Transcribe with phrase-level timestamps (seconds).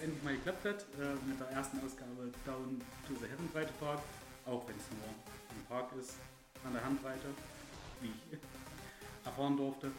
[0.00, 4.00] Jetzt endlich mal geklappt hat äh, mit der ersten Ausgabe Down to the Herrenbreite Park.
[4.46, 6.14] Auch wenn es nur ein Park ist,
[6.64, 7.28] an der Handbreite,
[8.00, 8.38] wie ich
[9.24, 9.90] erfahren durfte.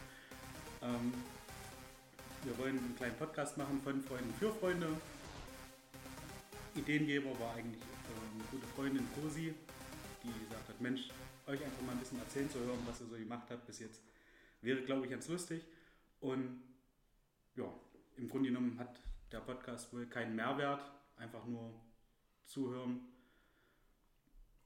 [0.81, 1.13] Ähm,
[2.43, 4.87] wir wollen einen kleinen Podcast machen von Freunden für Freunde.
[6.75, 9.53] Ideengeber war eigentlich äh, eine gute Freundin Cosi,
[10.23, 11.09] die gesagt hat, Mensch,
[11.45, 14.01] euch einfach mal ein bisschen erzählen zu hören, was ihr so gemacht habt bis jetzt.
[14.61, 15.63] Wäre, glaube ich, ganz lustig.
[16.19, 16.61] Und
[17.55, 17.65] ja,
[18.17, 18.99] im Grunde genommen hat
[19.31, 21.73] der Podcast wohl keinen Mehrwert, einfach nur
[22.45, 23.01] zuhören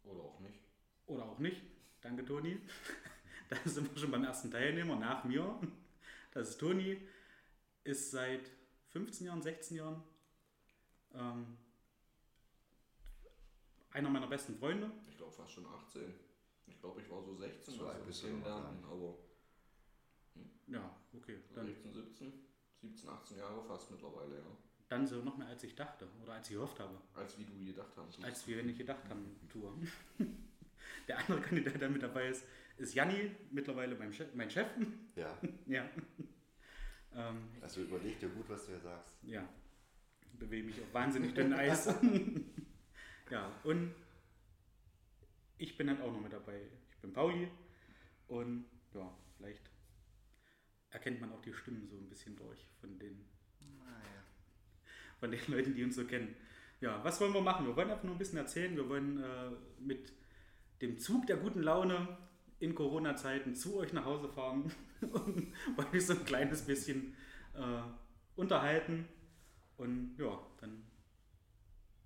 [0.03, 0.59] Oder auch nicht.
[1.05, 1.61] oder auch nicht.
[2.02, 2.59] Danke, Toni.
[3.47, 5.59] Da sind wir schon beim ersten Teilnehmer nach mir.
[6.31, 6.99] Das ist Toni,
[7.83, 8.49] ist seit
[8.88, 10.03] 15 Jahren, 16 Jahren
[11.13, 11.55] ähm,
[13.91, 14.89] einer meiner besten Freunde.
[15.07, 16.11] Ich glaube fast schon 18.
[16.66, 19.19] Ich glaube, ich war so 16, So alt als wir gar aber
[20.66, 21.38] Ja, okay.
[21.53, 22.33] Dann, 16, 17,
[22.89, 24.58] 17, 18 Jahre fast mittlerweile, ja.
[24.89, 27.00] dann so noch mehr, als ich dachte oder als ich gehofft habe.
[27.16, 28.23] Als wie du gedacht hast.
[28.23, 29.78] Als wir nicht gedacht haben, Tour.
[31.08, 32.45] Der andere Kandidat, der mit dabei ist,
[32.78, 34.33] ist Janni, mittlerweile mein Chef.
[34.33, 34.67] Mein Chef.
[35.16, 35.89] Ja, Ja.
[37.13, 39.12] ähm, also überleg dir gut, was du hier sagst.
[39.24, 39.47] ja.
[40.38, 41.88] Bewege mich auf wahnsinnig dünnem Eis.
[43.31, 43.95] ja, und
[45.57, 46.59] ich bin halt auch noch mit dabei.
[46.90, 47.50] Ich bin Pauli
[48.28, 49.62] und ja, vielleicht
[50.95, 53.25] erkennt man auch die Stimmen so ein bisschen durch von den,
[55.19, 56.35] von den Leuten, die uns so kennen.
[56.79, 57.66] Ja, was wollen wir machen?
[57.67, 58.75] Wir wollen einfach nur ein bisschen erzählen.
[58.75, 60.13] Wir wollen äh, mit
[60.81, 62.17] dem Zug der guten Laune
[62.59, 65.53] in Corona-Zeiten zu euch nach Hause fahren und
[65.94, 67.16] euch so ein kleines bisschen
[67.53, 67.81] äh,
[68.35, 69.07] unterhalten.
[69.77, 70.85] Und ja, dann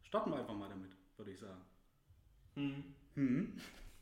[0.01, 1.61] starten wir einfach mal damit, würde ich sagen.
[2.55, 3.53] Hm.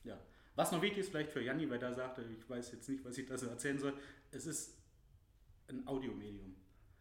[0.06, 0.18] Ja.
[0.56, 3.18] Was noch wichtig ist vielleicht für Janni, weil der sagte, ich weiß jetzt nicht, was
[3.18, 3.94] ich da so erzählen soll,
[4.32, 4.77] es ist
[5.70, 6.56] ein Audiomedium.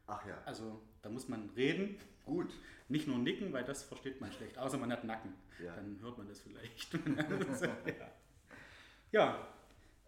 [0.06, 2.52] Ach ja, Also da muss man reden, gut.
[2.88, 5.34] nicht nur nicken, weil das versteht man schlecht, außer man hat Nacken.
[5.62, 5.74] Ja.
[5.74, 6.94] Dann hört man das vielleicht.
[7.98, 8.10] ja,
[9.12, 9.48] ja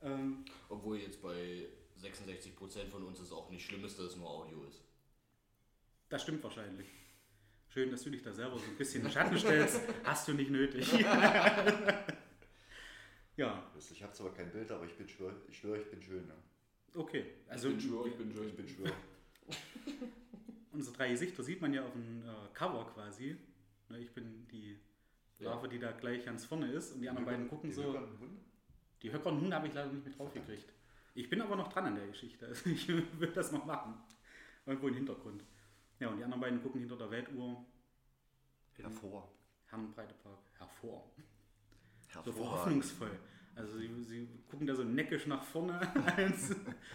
[0.03, 1.67] ähm, Obwohl jetzt bei
[2.01, 4.83] 66% von uns es auch nicht schlimm ist, dass es nur Audio ist.
[6.09, 6.89] das stimmt wahrscheinlich.
[7.71, 9.83] Schön, dass du dich da selber so ein bisschen in den Schatten stellst.
[10.05, 10.91] Hast du nicht nötig.
[13.37, 16.27] ja, Ich habe zwar kein Bild, aber ich bin schwör, ich schwöre, ich bin schön.
[16.27, 16.35] Ne?
[16.99, 17.25] Okay.
[17.49, 18.49] Also ich bin schwör, ich bin schön.
[18.49, 18.93] Ich bin schwör.
[20.73, 23.37] unsere drei Gesichter sieht man ja auf dem äh, Cover quasi.
[23.89, 24.79] Ne, Ich bin die
[25.39, 25.51] Ja.
[25.51, 27.85] Larve, die da gleich ganz vorne ist und die anderen beiden gucken Die so.
[27.85, 28.41] höckern Hunde?
[29.03, 30.73] Die Höckern Hunde habe ich leider nicht mit draufgekriegt.
[31.15, 32.47] Ich bin aber noch dran an der Geschichte.
[32.47, 33.95] Also ich will das noch machen.
[34.67, 35.45] Irgendwo im Hintergrund.
[36.01, 37.65] Ja, und die anderen beiden gucken hinter der Weltuhr
[38.75, 39.33] Hervor.
[39.67, 41.11] Herrenbreitepark hervor.
[42.13, 42.85] So Hervorragend.
[43.59, 45.81] Also sie, sie gucken da so neckisch nach vorne.
[46.17, 46.55] als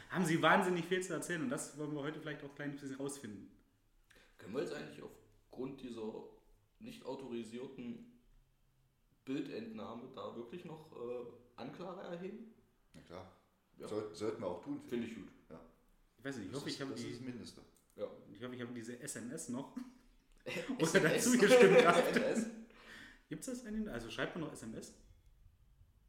[0.09, 2.79] haben sie wahnsinnig viel zu erzählen und das wollen wir heute vielleicht auch ein kleines
[2.79, 3.51] bisschen rausfinden.
[4.37, 6.23] Können wir jetzt eigentlich aufgrund dieser
[6.79, 8.05] nicht autorisierten
[9.25, 12.53] Bildentnahme da wirklich noch äh, Anklage erheben?
[12.93, 13.31] Na klar.
[13.77, 13.87] Ja.
[13.87, 14.79] Soll, sollten wir auch tun.
[14.87, 15.27] Finde ich gut.
[15.49, 15.59] Ja.
[16.17, 17.61] Ich weiß nicht, ich hoffe, ist, ich habe das Mindeste.
[17.97, 18.07] Ja.
[18.33, 19.75] ich hoffe, ich habe diese SMS noch.
[20.79, 21.77] Oder dazu gestimmt?
[23.27, 23.89] Gibt es das einen?
[23.89, 24.93] Also schreibt man noch SMS?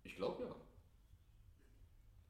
[0.04, 0.54] Ich glaube ja.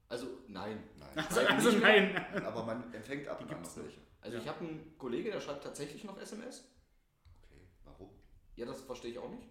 [0.08, 0.82] Also nein.
[0.98, 1.10] Nein.
[1.18, 2.16] Also, Nein, also nicht nein.
[2.44, 4.00] Aber man empfängt ab und an noch welche.
[4.20, 4.42] Also Ja.
[4.42, 6.64] ich habe einen Kollege, der schreibt tatsächlich noch SMS.
[7.42, 8.10] Okay, warum?
[8.56, 9.48] Ja, das verstehe ich auch nicht.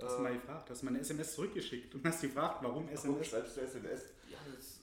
[0.00, 2.88] Hast du mal gefragt, hast du mal eine SMS zurückgeschickt und hast gefragt, warum Warum
[2.88, 3.26] SMS?
[3.28, 4.12] schreibst du SMS?
[4.28, 4.80] Ja, das.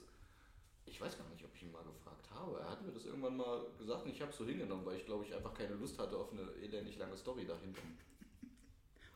[0.86, 2.58] Ich weiß gar nicht, ob ich ihn mal gefragt habe.
[2.58, 5.04] Er hat mir das irgendwann mal gesagt und ich habe es so hingenommen, weil ich
[5.06, 7.82] glaube ich einfach keine Lust hatte auf eine elendig lange Story dahinter.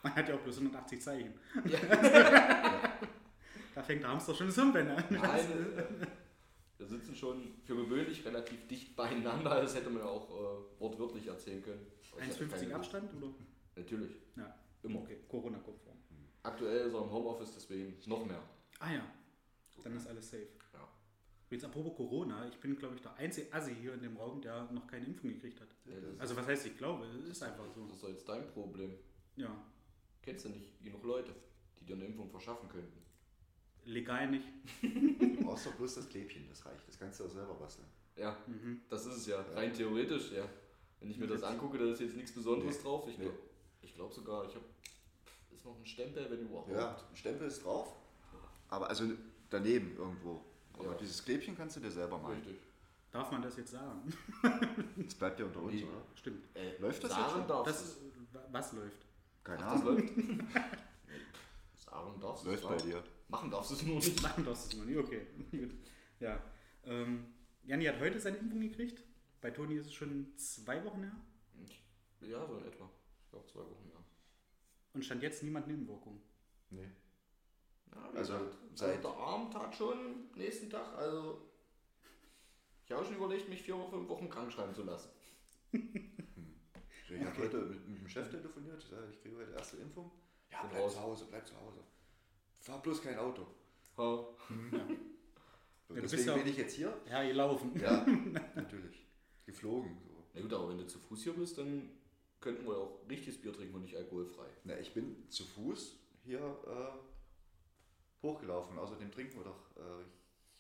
[0.03, 1.35] Man hat ja auch bloß 180 Zeichen.
[1.65, 1.79] Ja.
[3.75, 5.05] Da fängt der Hamster schon Sumpfen an.
[5.11, 6.07] Nein,
[6.79, 9.61] wir sitzen schon für gewöhnlich relativ dicht beieinander.
[9.61, 11.87] Das hätte man ja auch äh, wortwörtlich erzählen können.
[12.13, 12.75] Aber ich hatte 1,50 keine Lust.
[12.75, 13.35] Abstand oder?
[13.77, 14.13] Natürlich.
[14.37, 15.01] Ja, Immer.
[15.01, 15.97] okay, Corona-konform.
[16.43, 18.43] Aktuell so im Homeoffice, deswegen noch mehr.
[18.79, 19.07] Ah ja,
[19.83, 20.47] dann ist alles safe.
[20.75, 20.87] Ja.
[21.51, 24.71] Jetzt apropos Corona, ich bin, glaube ich, der einzige Assi hier in dem Raum, der
[24.71, 25.69] noch keine Impfung gekriegt hat.
[25.87, 27.87] Ja, das, Also was heißt, ich glaube, es ist einfach das so.
[27.87, 28.93] ist doch jetzt dein Problem.
[29.37, 29.51] Ja,
[30.23, 31.35] Kennst du nicht genug Leute,
[31.81, 32.99] die dir eine Impfung verschaffen könnten?
[33.87, 34.47] Legal nicht.
[34.83, 36.89] Du brauchst doch bloß das Klebchen, das reicht.
[36.89, 37.87] Das kannst du auch selber basteln.
[38.17, 38.81] Ja, Mhm.
[38.89, 39.45] das ist es ja.
[39.55, 40.49] Rein theoretisch, ja.
[41.01, 42.83] Wenn ich mir das angucke, da ist jetzt nichts Besonderes Nee.
[42.83, 43.07] drauf.
[43.09, 43.25] Ich Nee.
[43.25, 43.39] glaube
[43.95, 44.65] glaub sogar, ich habe.
[45.53, 46.71] Ist noch ein Stempel, wenn überhaupt.
[46.71, 47.95] Ja, ein Stempel ist drauf,
[48.69, 49.05] aber also
[49.51, 50.43] daneben irgendwo.
[50.73, 50.95] Aber Ja.
[50.95, 52.39] dieses Klebchen kannst du dir selber malen.
[52.39, 52.57] Richtig.
[53.13, 54.03] Darf man das jetzt sagen?
[54.97, 55.85] Das bleibt ja unter uns, Nee.
[55.85, 56.03] oder?
[56.17, 56.45] Stimmt.
[56.57, 57.49] Äh, Läuft das jetzt sagen schon?
[57.49, 58.39] darfst Das, du.
[58.51, 59.07] was läuft?
[59.45, 59.97] Keine Ach, das Ahnung.
[59.99, 60.13] läuft.
[61.77, 62.49] sagen darfst du.
[62.51, 63.03] Läuft es bei dir.
[63.29, 64.23] Machen darfst du es nur nicht.
[64.23, 65.27] Machen darfst du es noch nie, okay.
[65.51, 65.71] Gut.
[66.21, 66.43] Ja.
[66.85, 67.27] Ähm,
[67.65, 69.03] Janni hat heute seine Impfung gekriegt.
[69.41, 71.17] Bei Toni ist es schon zwei Wochen her.
[72.21, 72.91] Ja, so in etwa.
[73.25, 74.03] Ich glaube zwei Wochen, ja.
[74.95, 76.21] Und stand jetzt niemand Nebenwirkung.
[76.71, 76.89] Nee.
[77.95, 81.51] ja wie Also, gesagt, seit- der Arm tat schon nächsten Tag, also.
[82.87, 85.09] Ich habe schon überlegt, mich vier oder fünf Wochen krank schreiben zu lassen.
[85.73, 88.83] Ich habe heute mit, mit dem Chef telefoniert.
[88.83, 90.11] Ich sage, ich kriege heute erste Impfung.
[90.51, 91.81] Ja, bleib zu Hause, bleib zu Hause.
[92.65, 93.47] Fahr bloß kein Auto.
[93.95, 94.37] So,
[94.73, 94.79] Ja,
[95.89, 96.97] du bist deswegen ja- bin ich jetzt hier.
[97.11, 97.79] Ja, ihr laufen.
[97.79, 98.05] Ja,
[98.55, 99.07] natürlich.
[99.45, 99.99] Geflogen.
[100.03, 100.25] So.
[100.33, 101.91] Na gut, aber wenn du zu Fuß hier bist, dann
[102.41, 104.47] könnten wir auch richtiges Bier trinken und nicht alkoholfrei.
[104.65, 106.93] Na, ich bin zu Fuß hier äh,
[108.27, 108.79] hochgelaufen.
[108.79, 110.05] Außerdem trinken wir doch äh,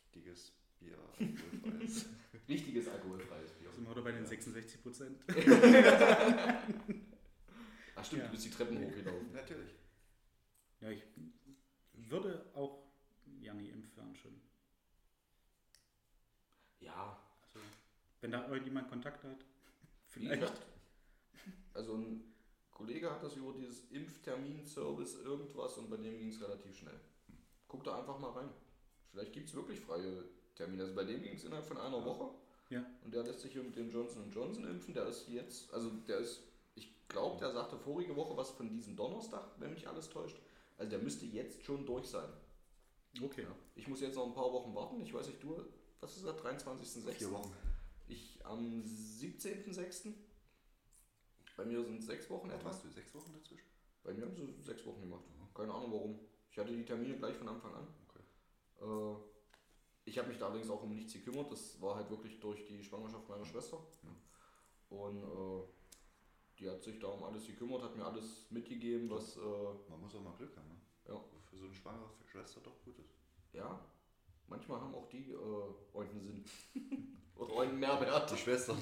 [0.04, 0.98] richtiges Bier.
[1.18, 2.06] alkoholfreies.
[2.48, 3.70] Richtiges alkoholfreies Bier.
[3.72, 5.18] Sind wir heute bei den 66 Prozent?
[7.96, 8.26] Ach stimmt, Ja.
[8.26, 9.32] du bist die Treppen hochgelaufen.
[9.32, 9.74] Natürlich.
[10.80, 11.02] Ja, ich
[12.10, 12.82] würde auch
[13.40, 14.40] Janni impfen schon.
[16.80, 17.60] Ja, Also,
[18.20, 19.44] wenn da irgendjemand Kontakt hat,
[20.08, 20.40] vielleicht.
[20.40, 20.60] gesagt,
[21.72, 22.34] also ein
[22.70, 27.00] Kollege hat das über dieses Impfterminservice irgendwas und bei dem ging es relativ schnell.
[27.68, 28.50] Guck da einfach mal rein.
[29.10, 30.24] Vielleicht gibt es wirklich freie
[30.54, 30.82] Termine.
[30.82, 32.34] Also bei dem ging es innerhalb von einer Woche.
[32.70, 32.84] Ja.
[33.04, 34.94] Und der lässt sich hier mit dem Johnson Johnson impfen.
[34.94, 36.42] Der ist jetzt, also der ist,
[36.74, 40.36] ich glaube, der sagte vorige Woche was von diesem Donnerstag, wenn mich alles täuscht.
[40.76, 42.28] Also der müsste jetzt schon durch sein.
[43.22, 43.42] Okay.
[43.42, 43.54] Ja.
[43.74, 45.00] Ich muss jetzt noch ein paar Wochen warten.
[45.00, 45.64] Ich weiß nicht, du,
[46.00, 47.10] was ist das, 23.06.?
[47.12, 47.52] Vier Wochen.
[48.08, 50.12] Ich am 17.06.
[51.56, 52.64] Bei mir sind sechs Wochen etwa.
[52.64, 52.90] machst du?
[52.90, 53.68] Sechs Wochen dazwischen?
[54.02, 55.22] Bei mir haben sie sechs Wochen gemacht.
[55.54, 56.20] Keine Ahnung warum.
[56.50, 57.86] Ich hatte die Termine gleich von Anfang an.
[58.80, 59.16] Äh,
[60.04, 61.50] ich habe mich da allerdings auch um nichts gekümmert.
[61.50, 63.78] Das war halt wirklich durch die Schwangerschaft meiner Schwester.
[64.90, 65.62] Und äh,
[66.58, 69.40] die hat sich da um alles gekümmert, hat mir alles mitgegeben, was, äh,
[69.90, 70.76] Man muss auch mal Glück haben, ne?
[71.08, 71.20] Ja.
[71.50, 73.14] Für so eine schwangere Schwester doch gut ist.
[73.52, 73.80] ja,
[74.48, 75.34] manchmal haben auch die äh,
[75.94, 76.44] irgendeinen Sinn.
[77.36, 78.30] Oder irgendeinen Mehrwert.
[78.30, 78.76] Die Schwester.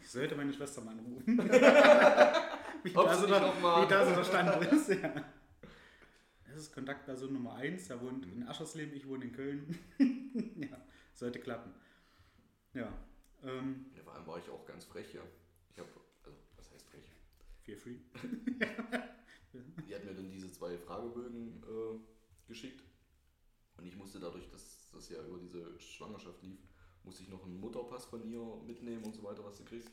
[0.00, 1.38] Ich sollte meine Schwester mal anrufen.
[2.82, 4.88] wie, da so nicht der, noch mal- wie da so der Stand ist.
[4.90, 5.12] Ja.
[6.46, 7.90] Das ist Kontaktperson Nummer 1.
[7.90, 9.78] Er wohnt in Aschersleben, ich wohne in Köln.
[10.56, 10.80] ja,
[11.14, 11.72] sollte klappen.
[12.74, 12.92] Ja,
[13.42, 15.22] ähm, Ja, vor allem war ich auch ganz frech, ja.
[15.72, 15.88] Ich habe,
[16.24, 17.04] also, was heißt frech?
[17.70, 17.98] Feel free.
[19.86, 21.98] Die hat mir dann diese zwei Fragebögen äh,
[22.46, 22.82] geschickt.
[23.76, 26.60] Und ich musste dadurch, dass das ja über diese Schwangerschaft lief,
[27.02, 29.90] musste ich noch einen Mutterpass von ihr mitnehmen und so weiter, was du kriegst.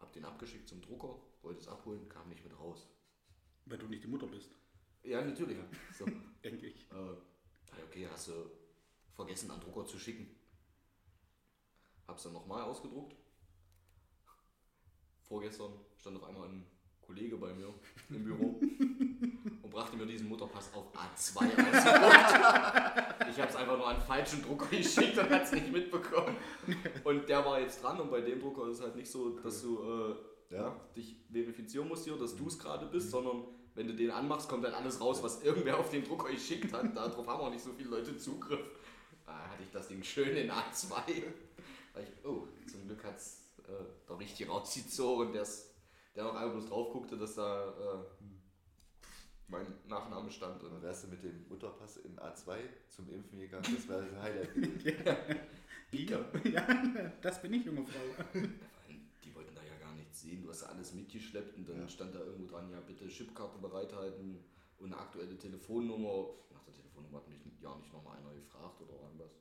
[0.00, 2.88] Hab den abgeschickt zum Drucker, wollte es abholen, kam nicht mit raus.
[3.66, 4.50] Weil du nicht die Mutter bist,
[5.04, 5.56] Ja, natürlich.
[5.96, 6.12] So, äh,
[6.42, 6.88] denke ich.
[7.86, 8.50] okay, hast du
[9.14, 10.28] vergessen, an Drucker zu schicken.
[12.08, 13.16] Hab's dann nochmal ausgedruckt.
[15.22, 16.66] Vorgestern stand auf einmal ein
[17.12, 17.72] Kollege bei mir
[18.10, 18.58] im Büro
[19.62, 23.28] und brachte mir diesen Mutterpass auf A2 ausgedruckt.
[23.30, 26.36] Ich habe es einfach nur an falschen Drucker geschickt und hat es nicht mitbekommen.
[27.04, 29.62] Und der war jetzt dran und bei dem Drucker ist es halt nicht so, dass
[29.62, 30.16] du
[30.50, 30.74] äh, Ja.
[30.96, 34.64] dich verifizieren musst hier, dass du es gerade bist, sondern wenn du den anmachst, kommt
[34.64, 36.94] dann alles raus, was irgendwer auf den Drucker geschickt hat.
[36.96, 38.60] Darauf haben auch nicht so viele Leute Zugriff.
[39.26, 40.92] Da hatte ich das Ding schön in A2.
[41.94, 43.72] Weil ich, oh, zum Glück hat es äh,
[44.06, 45.71] doch richtig rausgezogen, der's,
[46.14, 48.04] der noch einmal bloß drauf guckte, dass da äh,
[49.48, 50.62] mein Nachname stand.
[50.62, 52.56] Dann Und, wärst du mit dem Mutterpass in A2
[52.88, 53.64] zum Impfen gegangen.
[53.74, 54.82] Das wäre ein Highlight gewesen.
[55.92, 56.66] Ja, ja,
[57.20, 58.24] das bin ich, junge Frau.
[59.22, 60.42] die wollten da ja gar nichts sehen.
[60.42, 61.86] Du hast ja alles mitgeschleppt und dann Ja.
[61.88, 64.42] stand da irgendwo dran, ja bitte Chipkarte bereithalten
[64.78, 66.30] und eine aktuelle Telefonnummer.
[66.50, 69.36] Nach der Telefonnummer hat mich ja nicht nochmal einer gefragt oder irgendwas.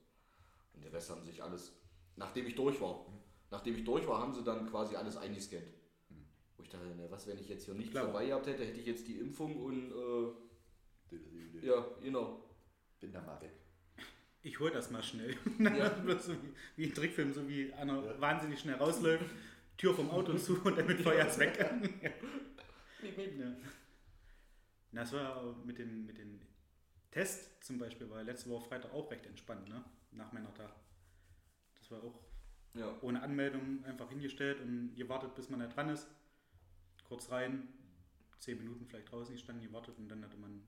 [0.73, 1.71] Und der Rest haben sich alles,
[2.17, 3.05] nachdem ich durch war,
[3.49, 5.63] nachdem ich durch war, haben sie dann quasi alles eingescannt.
[6.61, 8.05] Wo ich dachte, ne, was, wenn ich jetzt hier nichts Klar.
[8.05, 12.43] dabei gehabt hätte, hätte ich jetzt die Impfung und äh, ja, genau.
[12.99, 13.51] Bin da mal weg.
[14.43, 15.35] Ich hol das mal schnell.
[15.59, 15.89] Ja.
[15.89, 19.25] Bloß so wie, wie ein Trickfilm, so wie einer wahnsinnig schnell rausläuft,
[19.75, 21.57] Tür vom Auto zu und dann mit Feuer ist weg.
[22.03, 22.09] ja.
[23.09, 23.51] Ja.
[24.91, 26.41] Na, Das war mit den, mit den
[27.09, 29.83] Test zum Beispiel war letzte Woche Freitag auch recht entspannt, ne?
[30.11, 30.71] Nach Männertag.
[31.79, 32.19] Das war auch
[32.75, 32.95] Ja.
[33.01, 36.07] ohne Anmeldung einfach hingestellt und gewartet, bis man da dran ist.
[37.11, 37.67] Kurz rein,
[38.39, 40.63] zehn Minuten vielleicht draußen gestanden, gewartet und dann hatte man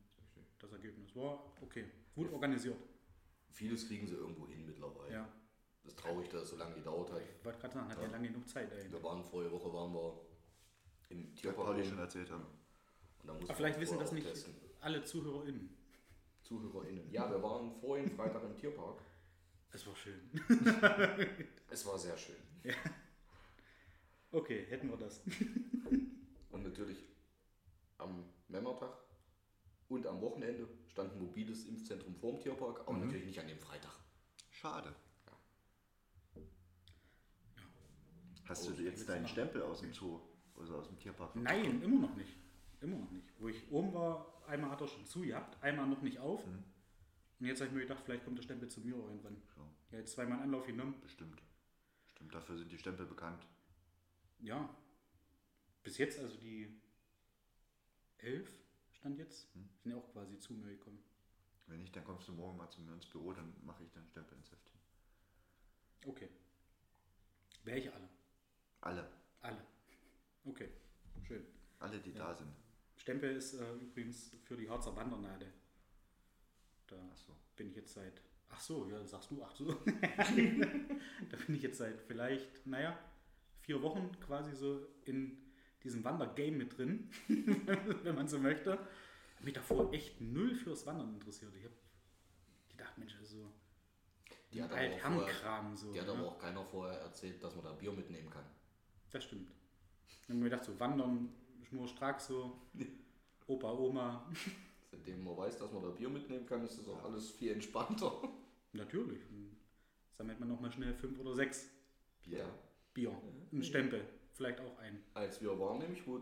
[0.59, 1.15] das Ergebnis.
[1.15, 1.85] War okay,
[2.15, 2.75] gut organisiert.
[3.49, 5.13] Vieles kriegen sie irgendwo hin mittlerweile.
[5.13, 5.29] Ja,
[5.83, 7.21] Das ist traurig, dass es so lange gedauert hat.
[7.21, 8.69] ich wollte gerade sagen, hat ja lange genug Zeit.
[8.73, 8.91] Ey.
[8.91, 10.19] Wir waren vorige Woche waren wir
[11.11, 12.45] im Ja, Tierpark und schon erzählt haben.
[13.25, 14.53] Aber vielleicht wissen das nicht testen.
[14.81, 15.69] alle ZuhörerInnen.
[16.41, 17.09] ZuhörerInnen.
[17.09, 19.01] Ja, wir waren vorhin Freitag im Tierpark.
[19.71, 20.19] Es war schön.
[21.69, 22.35] Es war sehr schön.
[24.35, 25.21] Okay, hätten wir das.
[26.63, 27.03] Und natürlich
[27.97, 28.97] am Männertag
[29.89, 33.91] und am Wochenende stand ein mobiles Impfzentrum vorm Tierpark, aber natürlich nicht an dem Freitag.
[34.49, 34.95] Schade.
[38.45, 40.19] Hast Oh, du jetzt deinen Stempel aus dem Zoo?
[40.57, 41.35] Also aus dem Tierpark?
[41.35, 42.37] Nein, immer noch nicht.
[42.81, 43.27] Immer noch nicht.
[43.39, 46.45] Wo ich oben war, einmal hat er schon zu gehabt, einmal noch nicht auf.
[46.45, 46.63] Mhm.
[47.39, 49.35] Und jetzt habe ich mir gedacht, vielleicht kommt der Stempel zu mir irgendwann.
[49.57, 50.95] Ja, Ja, jetzt zweimal Anlauf genommen.
[51.01, 51.41] bestimmt.
[52.13, 53.45] Stimmt, dafür sind die Stempel bekannt.
[54.39, 54.69] Ja.
[55.83, 56.79] Bis jetzt, also die
[58.19, 58.49] elf
[58.93, 59.69] stand jetzt, Hm.
[59.81, 61.03] sind ja auch quasi zu mir gekommen.
[61.67, 64.07] Wenn nicht, dann kommst du morgen mal zu mir ins Büro, dann mache ich deinen
[64.07, 64.79] Stempel ins Heftchen.
[66.05, 66.29] Okay.
[67.63, 68.09] Welche alle?
[68.81, 69.09] Alle.
[69.41, 69.65] Alle.
[70.45, 70.69] Okay,
[71.25, 71.45] schön.
[71.79, 72.51] Alle, die da sind.
[72.97, 75.51] Stempel ist äh, übrigens für die Harzer Wandernade.
[76.87, 77.35] Da Achso.
[77.55, 78.21] bin ich jetzt seit.
[78.49, 79.65] Ach so, ja, sagst du, ach so.
[79.85, 82.97] da bin ich jetzt seit vielleicht, naja,
[83.61, 85.37] vier Wochen quasi so in
[85.83, 88.71] diesem Wandergame mit drin, wenn man so möchte.
[88.73, 91.53] Hab mich davor echt null fürs Wandern interessiert.
[91.55, 91.75] Ich habe
[92.69, 93.51] gedacht, Mensch, also
[94.53, 95.91] Die hat, aber auch vorher, Altham-Kram so.
[95.91, 96.13] die hat ne?
[96.13, 98.45] aber auch keiner vorher erzählt, dass man da Bier mitnehmen kann.
[99.11, 99.49] Das stimmt.
[99.49, 101.29] Dann habe ich mir gedacht, so wandern,
[101.67, 102.61] schnurstracks so,
[103.47, 104.25] Opa, Oma,
[104.93, 108.11] Seitdem man weiß, dass man da Bier mitnehmen kann, ist das auch alles viel entspannter.
[108.73, 109.21] natürlich.
[109.27, 109.57] Dann
[110.11, 111.67] sammelt man nochmal schnell fünf oder sechs
[112.21, 112.39] Bier.
[112.39, 112.45] Ja.
[112.93, 113.11] Bier.
[113.51, 115.03] Ein Stempel, vielleicht auch ein.
[115.13, 116.19] Als wir waren nämlich, wo,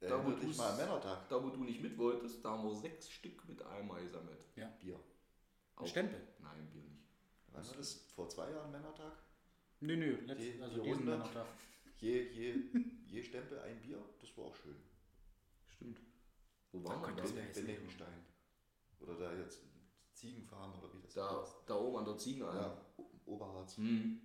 [0.00, 1.28] da, wo du's- mal Männertag.
[1.28, 4.44] da wo du nicht mit wolltest, da haben wir sechs Stück mit einmal gesammelt.
[4.80, 4.98] Bier.
[5.76, 6.20] Ein Stempel?
[6.40, 7.02] Nein, Bier nicht.
[7.52, 7.94] Wann war das?
[8.14, 9.12] Vor zwei Jahren Männertag?
[9.80, 11.10] Nö, nö, letzt, Die- also die diesen Runde?
[11.18, 11.46] Männertag.
[11.98, 12.54] Je, je,
[13.06, 14.76] je Stempel ein Bier, das war auch schön.
[15.68, 16.00] Stimmt.
[16.72, 17.40] Wo waren wir das da?
[17.40, 17.66] hässlich.
[17.66, 18.26] Beneckenstein.
[19.00, 19.62] Oder da jetzt
[20.14, 21.56] Ziegenfarm oder wie das Da, heißt.
[21.66, 22.56] da oben an der Ziegenalm.
[22.56, 22.80] Ja,
[23.26, 23.76] Oberharz.
[23.76, 24.20] Hm.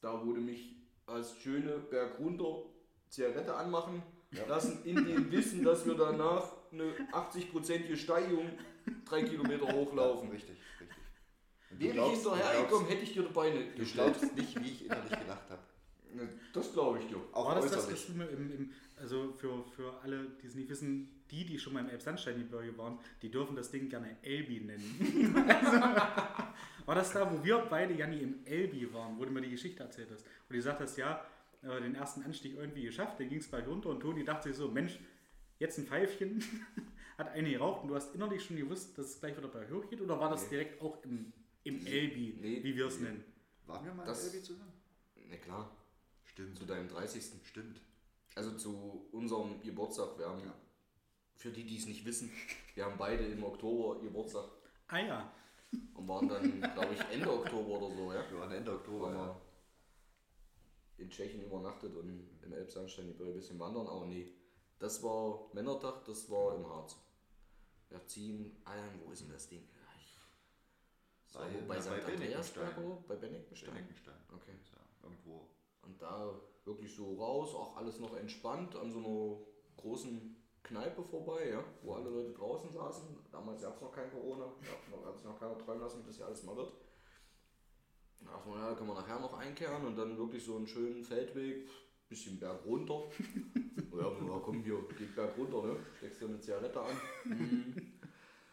[0.00, 0.76] Da wurde mich
[1.06, 2.64] als schöne Berg runter
[3.08, 4.02] Zigarette anmachen
[4.48, 8.50] lassen, in dem Wissen, dass wir danach eine 80-prozentige Steigung
[9.04, 10.30] drei Kilometer hochlaufen.
[10.30, 10.96] Richtig, richtig.
[11.70, 15.50] Wäre ich hinterhergekommen, hätte ich dir die Beine Du glaubst nicht, wie ich innerlich gelacht
[15.50, 15.62] habe.
[16.52, 17.16] Das glaube ich dir.
[17.32, 20.54] Auch War das das, was du mir im, im, also für, für alle, die es
[20.54, 24.60] nicht wissen, die, die schon mal im Elbsandsteingebirge waren, die dürfen das Ding gerne Elbi
[24.60, 25.34] nennen.
[25.48, 25.80] also,
[26.86, 29.82] war das da, wo wir beide, Janni, im Elbi waren, wo du mir die Geschichte
[29.82, 30.22] erzählt hast?
[30.22, 31.22] Und du gesagt hast, ja,
[31.68, 34.56] äh, den ersten Anstieg irgendwie geschafft, dann ging es gleich runter und Toni dachte sich
[34.56, 34.98] so, Mensch,
[35.58, 36.42] jetzt ein Pfeifchen,
[37.18, 39.88] hat eine geraucht und du hast innerlich schon gewusst, dass es gleich wieder bei hoch
[39.88, 40.50] geht oder war das Nee.
[40.50, 41.32] direkt auch im,
[41.64, 42.62] im Elbi, Nee.
[42.62, 43.24] wie wir es nennen?
[43.66, 44.72] Waren wir mal Das- in Elbi zusammen?
[45.28, 45.70] Na klar,
[46.24, 46.58] Stimmt.
[46.58, 47.24] zu deinem 30.
[47.44, 47.80] Stimmt.
[48.34, 50.18] Also zu unserem Geburtstag.
[50.18, 50.54] Wir haben, Ja.
[51.36, 52.30] für die, die es nicht wissen,
[52.74, 54.44] wir haben beide im Oktober Geburtstag
[54.88, 55.32] Ah ja,
[55.94, 58.22] und waren dann, glaube ich, Ende Oktober oder so, ja.
[58.30, 59.40] Wir waren Ende Oktober wir
[60.98, 64.32] in Tschechien übernachtet und im Elbsandstein ein bisschen wandern, aber nee.
[64.78, 66.96] Das war Männertag, das war im Harz.
[67.88, 69.66] Wir ziehen ein, wo ist denn das Ding?
[71.26, 71.90] So, Bei- bei St.
[71.90, 72.96] bei Andreasberg oder?
[73.08, 73.72] Bei Beneckenstein.
[73.74, 74.14] Beneckenstein.
[74.34, 74.52] Okay.
[74.72, 75.48] Ja, irgendwo.
[75.82, 76.32] Und da
[76.64, 81.94] wirklich so raus, auch alles noch entspannt, an so einer großen Kneipe vorbei, ja, wo
[81.94, 83.16] alle Leute draußen saßen.
[83.30, 84.46] Damals gab es noch kein Corona,
[84.90, 86.72] noch, hat sich noch keiner träumen lassen, bis ja alles mal wird.
[88.26, 91.04] Da dachte man, ja, können wir nachher noch einkehren und dann wirklich so einen schönen
[91.04, 91.68] Feldweg,
[92.08, 93.04] bisschen berg runter.
[93.92, 95.76] ja, ja, komm hier, geht berg runter, ne?
[95.98, 96.96] Steckst dir eine Zigarette an.
[97.24, 97.74] Mhm.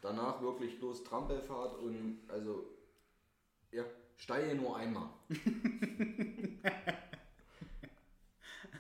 [0.01, 2.68] Danach wirklich bloß Trampelfahrt und also,
[3.72, 3.84] ja,
[4.18, 5.10] steige nur einmal.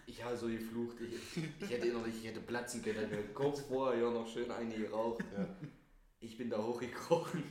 [0.05, 4.11] Ich habe so geflucht, ich, ich hätte innerlich, ich hätte platzen können, kurz vorher ja
[4.11, 5.23] noch schön eine geraucht.
[6.19, 7.43] Ich bin da hochgekrochen.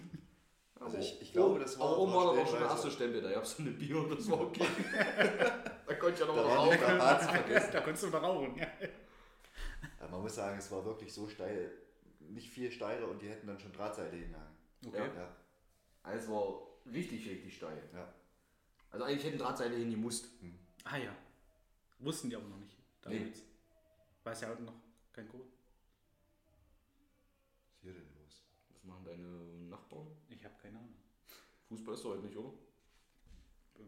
[0.84, 3.22] Also ich- ich glaube, das war Aber oben war auch schon der stellenweise- erste Stempel,
[3.22, 4.66] da gab es so eine Bier und das war okay.
[5.86, 6.78] da konnte ich ja noch Da mal rauchen.
[7.28, 7.70] vergessen.
[7.72, 8.56] da konntest du wieder rauchen.
[8.56, 8.66] Ja.
[10.00, 11.70] Ja, man muss sagen, es war wirklich so steil.
[12.20, 14.56] Nicht viel steiler und die hätten dann schon Drahtseile hingehangen.
[14.86, 15.10] Okay.
[15.16, 15.36] Ja,
[16.02, 17.82] Also es war richtig, richtig steil.
[17.92, 18.12] ja.
[18.90, 20.28] Also eigentlich hätten Drahtseile hingemusst.
[20.84, 21.14] Ah ja.
[21.98, 22.76] Wussten die aber noch nicht.
[23.06, 23.18] Nee.
[23.18, 23.42] Damals.
[24.24, 24.74] Weiß ja heute noch
[25.12, 25.44] kein Code.
[27.60, 28.42] Was ist hier denn los?
[28.72, 29.26] Was machen deine
[29.68, 30.06] Nachbarn?
[31.72, 32.50] Fußball ist doch heute nicht, oder?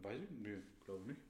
[0.01, 0.29] Weiß ich?
[0.41, 1.21] Nee, glaube nicht.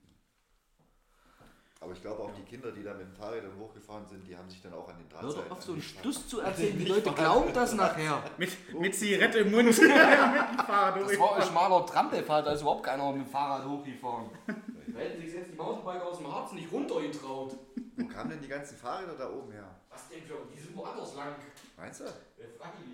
[1.81, 4.49] Aber ich glaube auch die Kinder, die da mit den Fahrrädern hochgefahren sind, die haben
[4.49, 5.81] sich dann auch an den Hör Drahtseiln doch auf, so einen.
[5.81, 6.77] Stuss zu erzählen.
[6.79, 8.23] Die Leute glauben das nachher.
[8.37, 9.65] Mit, mit Zigarette im Mund.
[9.67, 13.67] mit dem Fahrrad Das war ein schmaler Trampelfahrt, da ist überhaupt keiner mit dem Fahrrad
[13.67, 14.29] hochgefahren.
[14.47, 17.57] Da hätten sich jetzt die Mountainbiker aus dem Harz nicht runtergetraut.
[17.97, 19.73] Wo kamen denn die ganzen Fahrräder da oben her?
[19.89, 20.37] Was denn für.
[20.53, 21.35] Die sind woanders lang.
[21.77, 22.05] Meinst du?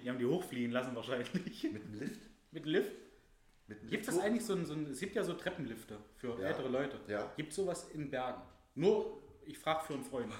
[0.04, 1.64] Die haben die hochfliegen lassen wahrscheinlich.
[1.72, 2.22] Mit dem Lift?
[2.52, 2.92] Mit Lift.
[3.68, 5.98] Mit dem Gibt Lift es eigentlich so ein, so ein, es gibt ja so Treppenlifte
[6.18, 6.48] für Ja.
[6.50, 7.00] ältere Leute.
[7.08, 7.32] Ja.
[7.38, 8.42] Gibt es sowas in Bergen?
[8.76, 10.32] Nur, ich frage für einen Freund.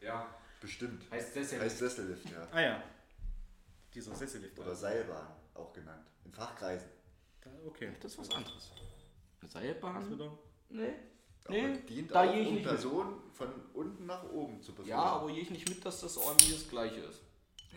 [0.00, 0.26] Ja,
[0.60, 1.10] Bestimmt.
[1.10, 2.48] heißt das ja Heißt Sessellift, ja.
[2.52, 2.82] Ah ja.
[3.92, 4.58] Dieser Sessellift.
[4.58, 6.06] Oder Seilbahn, auch genannt.
[6.24, 6.88] In Fachkreisen.
[7.40, 7.92] Da- Okay.
[8.00, 8.70] Das ist was anderes.
[9.40, 10.10] Eine Seilbahn?
[10.10, 10.38] wieder.
[11.48, 11.64] Nee.
[11.64, 12.72] Aber dient da auch, gehe ich um nicht mit.
[12.74, 14.90] Personen von unten nach oben zu befördern.
[14.98, 17.20] Ja, aber gehe ich nicht mit, dass das irgendwie das gleiche ist.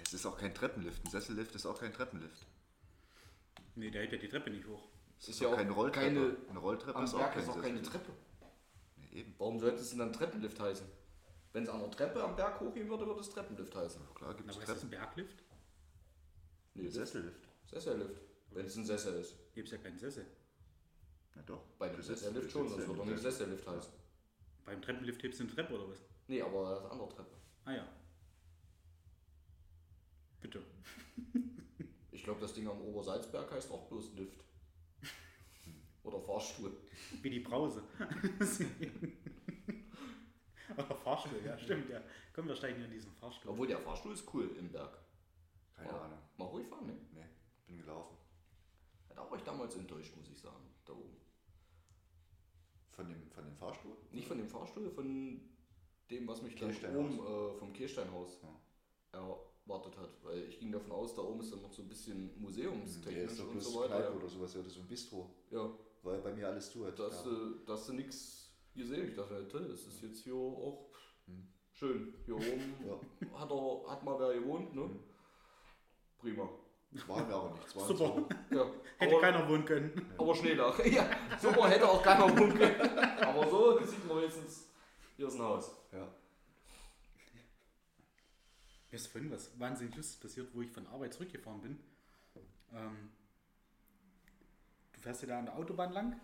[0.03, 1.03] Es ist auch kein Treppenlift.
[1.05, 2.45] Ein Sessellift ist auch kein Treppenlift.
[3.75, 4.87] Nee, der hält ja die Treppe nicht hoch.
[5.19, 6.05] Es ist auch ja auch keine Rolltreppe.
[6.05, 6.37] keine.
[6.49, 7.81] Eine Rolltreppe Am ist auch Berg kein ist auch keine.
[7.81, 8.11] Treppe.
[8.95, 9.35] Nee, eben.
[9.37, 10.87] Warum sollte es denn dann Treppenlift heißen?
[11.53, 14.01] Wenn es an der Treppe am Berg hochgehen würde, würde es Treppenlift heißen.
[14.15, 14.95] Klar gibt es aber ist das Treppen.
[14.95, 15.43] ein Berglift?
[16.75, 17.47] Nee, Sessellift.
[17.65, 18.21] Sessellift.
[18.51, 19.35] Wenn es ein Sessel ist.
[19.53, 20.25] Gibt es ja keinen Sessel.
[21.37, 21.61] Na doch.
[21.77, 23.31] Bei sitzt- Sessellift schon, das würde im doch nicht Sessel.
[23.47, 23.93] Sessellift heißen.
[24.65, 26.01] Beim Treppenlift hebst du eine Treppe oder was?
[26.27, 27.35] Nee, aber das andere Treppe.
[27.65, 27.87] Ah ja.
[30.41, 30.61] Bitte.
[32.11, 34.43] Ich glaube, das Ding am Obersalzberg heißt auch bloß Lift.
[36.03, 36.75] Oder Fahrstuhl.
[37.21, 37.83] Wie die Brause.
[40.75, 42.01] oder Fahrstuhl, ja, stimmt, ja.
[42.33, 43.51] Komm, wir steigen in diesen Fahrstuhl.
[43.51, 44.97] Obwohl der Fahrstuhl ist cool im Berg.
[45.75, 46.19] Keine Mal- Ahnung.
[46.37, 46.97] Mal ruhig fahren, ne?
[47.13, 47.25] Nee,
[47.65, 48.17] bin gelaufen.
[49.09, 51.15] Hat auch euch damals enttäuscht, muss ich sagen, da oben.
[52.97, 53.95] Von dem, von dem Fahrstuhl?
[54.11, 55.39] Nicht von dem Fahrstuhl, von
[56.09, 58.41] dem, was mich dann oben äh, vom Kirchsteinhaus
[59.11, 60.09] erwartet hat.
[60.23, 63.39] Weil ich ging davon aus, da oben ist dann noch so ein bisschen museumstechnisch ist
[63.39, 63.99] doch und so weiter.
[64.01, 65.29] Kneipe oder sowas, oder so ein Bistro.
[65.51, 66.97] Ja, Weil bei mir alles zu hat.
[66.97, 67.31] da hast Ja.
[67.31, 69.09] du, da hast du nichts gesehen.
[69.09, 70.89] Ich dachte, ja, das ist jetzt hier auch
[71.27, 71.47] Hm.
[71.73, 72.15] schön.
[72.25, 73.39] Hier oben Ja.
[73.39, 74.81] hat, er, hat mal wer gewohnt, ne?
[74.85, 74.99] Hm.
[76.17, 76.49] Prima.
[77.07, 77.67] Waren wir aber nicht.
[77.67, 78.35] Es waren Super.
[78.51, 78.65] Ja,
[78.97, 80.11] Hätte aber, keiner wohnen können.
[80.17, 80.79] aber Schneedach.
[80.85, 82.81] Ja, super hätte auch keiner wohnen können.
[83.21, 84.69] Aber so sieht man wenigstens,
[85.15, 85.71] hier ist ein Haus.
[85.91, 86.07] Ja.
[88.89, 91.79] Mir ist vorhin was wahnsinnig Lustiges passiert, wo ich von Arbeit zurückgefahren bin.
[92.73, 93.09] Ähm,
[94.93, 96.19] du fährst ja da an der Autobahn lang.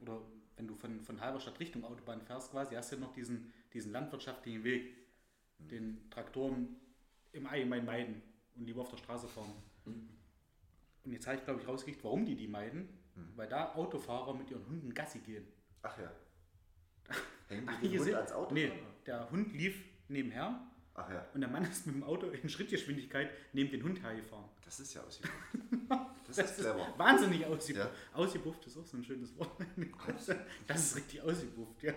[0.00, 0.20] Oder
[0.56, 3.92] wenn du von, von Halberstadt Richtung Autobahn fährst, quasi, hast du ja noch diesen, diesen
[3.92, 4.94] landwirtschaftlichen Weg,
[5.58, 6.76] den Traktoren
[7.32, 8.22] im Allgemeinen meiden
[8.54, 9.52] und lieber auf der Straße fahren.
[9.86, 12.88] Und jetzt habe ich, glaube ich, rausgekriegt, warum die die meiden.
[13.36, 15.46] Weil da Autofahrer mit ihren Hunden Gassi gehen.
[15.82, 16.10] Ach ja.
[17.48, 18.54] Hängen Ach, die den Hund sind- ans Auto?
[18.54, 18.72] Nee,
[19.06, 21.24] der Hund lief nebenher Ach ja.
[21.34, 24.46] und der Mann ist mit dem Auto in Schrittgeschwindigkeit neben den Hund hergefahren.
[24.64, 25.32] Das ist ja ausgebucht.
[26.26, 26.94] Das ist clever.
[26.96, 27.86] Wahnsinnig ausgebufft.
[27.86, 27.90] Ja.
[28.18, 29.50] Ausgebufft ist auch so ein schönes Wort.
[30.66, 31.92] Das ist richtig ausgebufft, ja.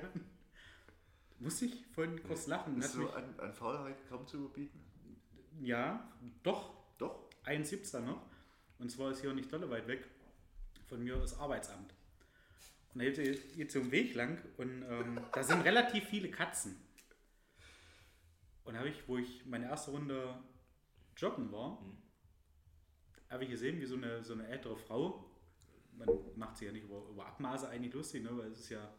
[1.40, 2.78] Muss ich vorhin kurz lachen.
[2.78, 4.82] Ist so mich, an, an Faulheit kaum zu überbieten.
[5.62, 6.12] ja,
[6.44, 6.74] doch,
[7.70, 8.22] Gibt's da noch.
[8.80, 10.08] Und zwar ist hier nicht dolle weit weg.
[10.88, 11.94] Von mir das Arbeitsamt.
[12.94, 16.78] Und da geht so ein Weg lang und ähm, da sind relativ viele Katzen.
[18.64, 20.40] Und habe ich, wo ich meine erste Runde
[21.16, 21.80] joggen war,
[23.30, 25.30] habe ich gesehen, wie so eine, so eine ältere Frau,
[25.94, 28.94] man macht sich ja nicht über, über Abmaße eigentlich lustig, ne, weil es ist ja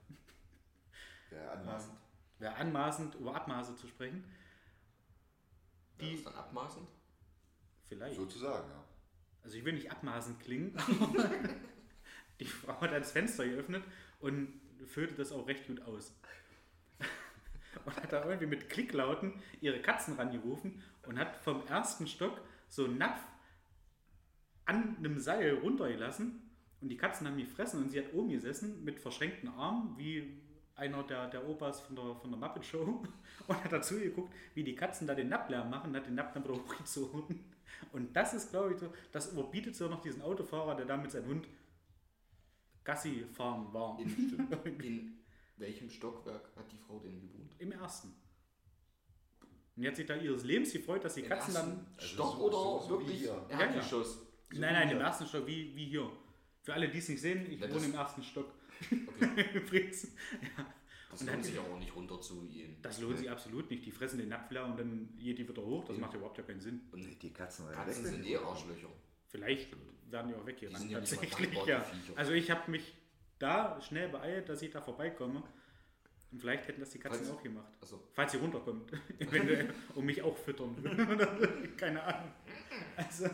[1.30, 1.94] Ja, anmaßend.
[2.38, 4.24] wäre anmaßend, über Abmaße zu sprechen.
[6.00, 6.88] Die Die ist dann abmaßend.
[7.88, 8.16] Vielleicht.
[8.16, 8.84] Sozusagen, ja.
[9.42, 11.30] Also ich will nicht abmaßend klingen, aber
[12.40, 13.82] die Frau hat das Fenster geöffnet
[14.20, 16.14] und füllte das auch recht gut aus.
[17.84, 22.84] Und hat da irgendwie mit Klicklauten ihre Katzen rangerufen und hat vom ersten Stock so
[22.84, 23.20] einen Napf
[24.66, 26.42] an einem Seil runtergelassen
[26.80, 30.42] und die Katzen haben gefressen und sie hat oben gesessen mit verschränkten Armen, wie
[30.76, 33.02] einer der, der Opas von der, von der Muppet Show
[33.46, 36.32] und hat dazu geguckt, wie die Katzen da den Napplärm machen und hat den Napp
[36.34, 37.40] dann wieder hochgezogen.
[37.92, 41.10] Und das ist, glaube ich, so, das überbietet so noch diesen Autofahrer, der da mit
[41.10, 41.48] seinem Hund
[42.84, 43.98] Gassi fahren war.
[44.00, 44.08] In,
[44.82, 45.18] in
[45.56, 47.54] welchem Stockwerk hat die Frau denn gewohnt?
[47.58, 48.08] Im ersten.
[49.76, 51.86] Und die hat sich da ihres Lebens gefreut, dass die Im Katzen ersten dann.
[51.96, 53.46] Also Stock so- oder so- so wirklich hier.
[53.50, 54.14] Ja, Erdgeschoss?
[54.14, 56.10] So nein, nein, im ersten Stock, wie, wie hier.
[56.62, 58.52] Für alle, die es nicht sehen, ich Ja, wohne im ersten Stock.
[58.90, 59.44] Okay.
[59.54, 60.08] Übrigens.
[61.10, 62.76] Das Und lohnt sich die- aber auch nicht runter zu gehen.
[62.82, 63.84] Das lohnt sich absolut nicht.
[63.86, 65.84] Die fressen den Napf leer und dann geht die wieder hoch.
[65.86, 66.00] Das Ja.
[66.02, 66.82] macht ja überhaupt ja keinen Sinn.
[66.92, 68.88] Und Die Katzen Katzen sind wenn- eh Arschlöcher.
[69.28, 69.74] Vielleicht
[70.10, 70.78] werden die auch Die weggerannt.
[70.78, 71.78] sind ja nicht mal Tatsächlich, ja.
[71.80, 72.18] die Viecher.
[72.18, 72.94] Also ich habe mich
[73.38, 75.42] da schnell beeilt, dass ich da vorbeikomme.
[76.30, 77.72] Und vielleicht hätten das die Katzen Falls- auch gemacht.
[77.80, 78.92] Also, Falls sie runterkommt.
[79.18, 81.68] Eventuell, um mich auch füttern würde.
[81.78, 82.32] Keine Ahnung.
[82.96, 83.24] Also,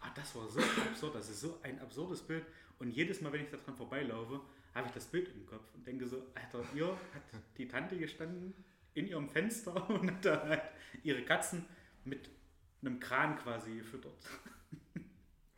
[0.00, 2.44] Ah, das war so absurd, das ist so ein absurdes Bild.
[2.78, 4.40] Und jedes Mal, wenn ich daran vorbeilaufe,
[4.76, 7.22] habe ich das Bild im Kopf und denke so, Alter, ihr hat
[7.56, 8.54] die Tante gestanden
[8.94, 10.62] in ihrem Fenster und hat da halt
[11.02, 11.64] ihre Katzen
[12.04, 12.30] mit
[12.82, 14.14] einem Kran quasi gefüttert.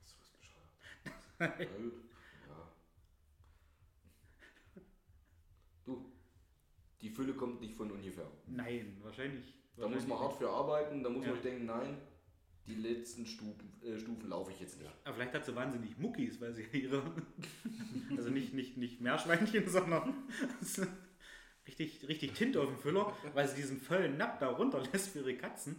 [0.00, 1.38] Das ist was bescheuert.
[1.38, 1.92] Na gut.
[2.48, 2.72] Ja.
[5.84, 6.12] Du,
[7.00, 8.30] die Fülle kommt nicht von ungefähr.
[8.46, 9.54] Nein, wahrscheinlich.
[9.76, 11.32] Da muss wahrscheinlich man hart für arbeiten, da muss Ja.
[11.32, 11.98] man denken, nein,
[12.68, 14.90] die letzten Stufen, äh, Stufen laufe ich jetzt nicht.
[15.04, 17.02] Aber vielleicht hat sie wahnsinnig Muckis, weil sie ihre.
[18.16, 20.14] Also nicht, nicht, nicht Meerschweinchen, sondern
[21.66, 25.36] richtig, richtig Tinte auf dem Füller, weil sie diesen vollen Napp da runterlässt für ihre
[25.36, 25.76] Katzen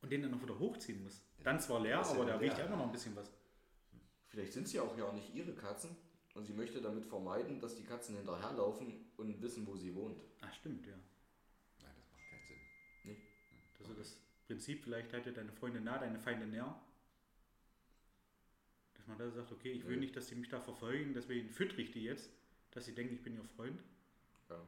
[0.00, 1.22] und den dann noch wieder hochziehen muss.
[1.44, 3.30] Dann zwar leer, aber da riecht ja immer noch ein bisschen was.
[4.28, 5.90] Vielleicht sind sie auch ja nicht ihre Katzen
[6.34, 10.20] und sie möchte damit vermeiden, dass die Katzen hinterherlaufen und wissen, wo sie wohnt.
[10.40, 10.94] Ah, stimmt, ja.
[11.82, 13.16] Nein, das macht keinen Sinn.
[13.78, 14.16] Also das
[14.50, 16.74] Prinzip, vielleicht hat ja deine Freunde nah, deine Feinde näher.
[18.94, 20.00] Dass man da sagt, okay, ich will Ja.
[20.00, 22.28] nicht, dass sie mich da verfolgen, deswegen füttere ich die jetzt,
[22.72, 23.80] dass sie denken, ich bin ihr Freund.
[24.48, 24.60] Ja.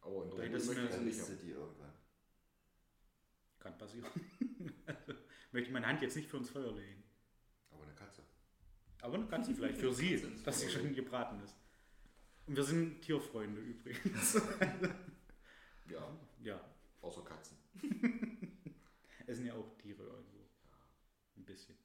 [0.00, 1.92] Aber in der Regel das möchte eine- ich sie die irgendwann.
[3.58, 4.06] Kann passieren.
[4.86, 5.12] also,
[5.52, 7.02] möchte ich meine Hand jetzt nicht für uns Feuer legen.
[7.70, 8.22] Aber eine Katze.
[9.02, 11.54] Aber eine Katze vielleicht für sie, dass sie schon gebraten ist.
[12.46, 14.40] Und wir sind Tierfreunde übrigens.
[15.90, 16.58] Ja, ja,
[17.02, 17.58] außer Katzen.
[19.26, 20.48] essen ja auch Tiere irgendwo.
[21.36, 21.76] Ein bisschen.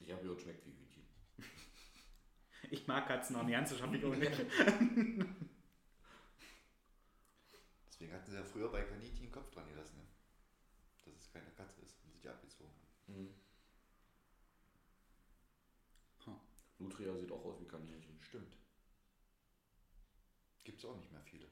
[0.00, 1.06] Ich habe gehört, schmeckt wie Hühnchen.
[2.70, 4.30] Ich mag Katzen auch nicht, ganz so schaffe ich auch nicht.
[7.88, 9.98] Deswegen hatten sie ja früher bei Kaninchen den Kopf dran gelassen.
[9.98, 10.04] Ne?
[11.04, 12.88] Dass es keine Katze ist und sie die abgezogen haben.
[13.08, 13.34] Mhm.
[16.24, 16.38] Huh.
[16.78, 18.22] Nutria sieht auch aus wie Kaninchen.
[18.22, 18.56] Stimmt.
[20.64, 21.48] Gibt es auch nicht mehr viele.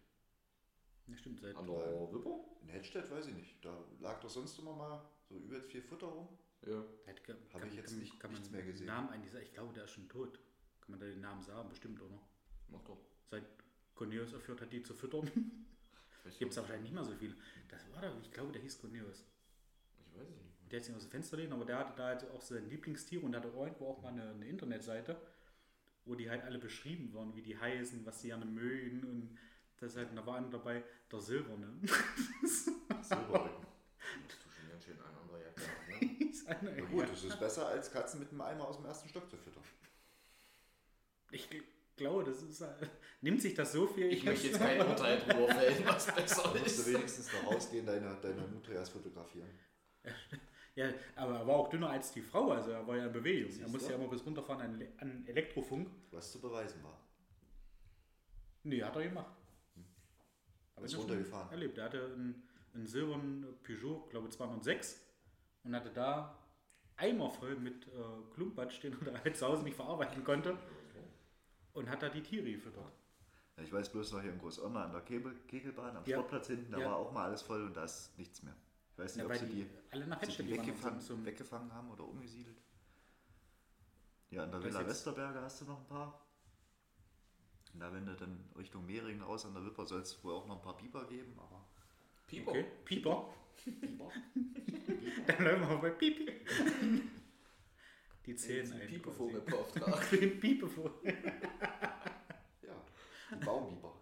[1.06, 2.49] Ja, stimmt, seit An der Wipper?
[2.70, 3.64] In Hedstedt weiß ich nicht.
[3.64, 6.28] Da lag doch sonst immer mal so übelst viel Futter rum.
[6.66, 6.84] Ja.
[7.06, 8.86] seit kann, Hab ich jetzt nicht- kann man nichts mehr gesehen.
[8.86, 9.44] den Namen eigentlich sagen?
[9.44, 10.38] Ich glaube, der ist schon tot.
[10.80, 11.68] Kann man da den Namen sagen?
[11.68, 12.18] Bestimmt, oder?
[12.68, 12.98] Mach doch.
[13.30, 13.44] Seit
[13.94, 15.24] Cornelius aufgehört hat, die zu füttern,
[16.38, 17.34] gibt es wahrscheinlich nicht mehr so viele.
[17.68, 19.24] Das war da, ich glaube, der hieß Cornelius.
[19.98, 20.70] Ich weiß es nicht.
[20.72, 23.24] Der jetzt nicht aus dem Fenster lehnen, aber der hatte da halt auch sein Lieblingstier
[23.24, 25.20] und hatte irgendwo auch mal eine, eine Internetseite,
[26.04, 29.38] wo die halt alle beschrieben waren, wie die heißen, was sie gerne mögen und
[29.80, 31.66] das halt, und da war einer dabei, der Silberne.
[32.44, 33.66] Silberrücken.
[34.22, 36.24] Musst du schon ganz schön ein anderer Jacke haben, ne?
[36.30, 37.06] Ist einer- Na gut, ja.
[37.06, 39.62] das ist besser als Katzen mit einem Eimer aus dem ersten Stock zu füttern.
[41.32, 41.48] Ich
[41.96, 42.68] glaube, das ist, äh,
[43.20, 44.06] nimmt sich das so viel.
[44.12, 46.92] Ich möchte jetzt kein Urteil drüber fällen, was besser Da musst du ist.
[46.94, 49.48] wenigstens noch rausgehen, deine, deine Nutrias fotografieren.
[50.74, 53.50] Ja, aber er war auch dünner als die Frau, also er war ja in Bewegung.
[53.50, 53.94] Er Siehst musste du?
[53.94, 55.88] ja immer bis runterfahren an Elektrofunk.
[56.10, 56.98] Was zu beweisen war.
[58.62, 59.34] Nee, hat er gemacht.
[60.80, 61.50] Aber Ist runtergefahren.
[61.50, 61.76] Erlebt.
[61.76, 64.98] Er hatte einen, einen silbernen Peugeot, glaube ich 206
[65.64, 66.38] und hatte da
[66.96, 67.90] Eimer voll mit äh,
[68.34, 70.56] Klumpatsch, den er halt zu Hause nicht verarbeiten konnte
[71.74, 72.92] und hat da die Tiere gefüttert.
[73.58, 76.16] Ja, Ich weiß bloß noch hier in Großirna an der Kebel, Kegelbahn am Ja.
[76.16, 76.86] Sportplatz hinten, da Ja.
[76.86, 78.56] war auch mal alles voll und da ist nichts mehr.
[78.94, 82.04] Ich weiß nicht, ob sie die die, alle nach sie die weggefangen, weggefangen haben oder
[82.04, 82.56] umgesiedelt.
[84.30, 86.20] Ja, an der Villa jetzt- Westerberge hast du noch ein paar.
[87.72, 90.46] Und da, wenn du dann Richtung Mehringen raus an der Wipper soll es wohl auch
[90.46, 91.66] noch ein paar Pieper geben, aber
[92.26, 92.50] Pieper.
[92.50, 93.34] Okay, Pieper.
[93.56, 94.10] Pieper.
[95.26, 96.32] Dann läuft wir bei Pipi.
[98.26, 100.12] Die Zähne ein beauftragt.
[100.12, 100.92] Den Piepevogel.
[102.62, 102.84] ja,
[103.30, 103.94] die Baumbieber.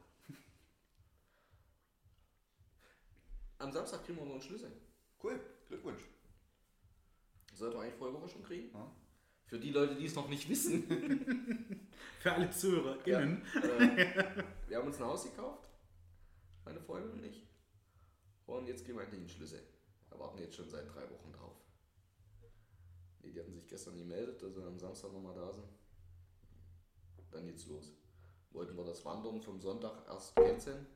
[3.58, 4.72] Am Samstag kriegen wir noch einen Schlüssel.
[5.22, 6.02] Cool, Glückwunsch.
[7.54, 8.70] Sollten wir eigentlich vorige Woche schon kriegen?
[8.72, 8.92] Ja.
[9.46, 10.84] Für die Leute, die es noch nicht wissen.
[12.18, 13.42] Für alle ZuhörerInnen.
[13.54, 15.68] äh, wir haben uns ein Haus gekauft.
[16.64, 17.46] Meine Freundin und ich.
[18.46, 19.62] Und jetzt kriegen wir endlich einen Schlüssel.
[20.08, 21.56] Wir warten jetzt schon seit drei Wochen drauf.
[23.22, 25.68] Nee, die hatten sich gestern gemeldet, dass sie am Samstag nochmal da sind.
[27.30, 27.92] Dann geht's los.
[28.50, 30.86] Wollten wir das Wandern vom Sonntag erst canceln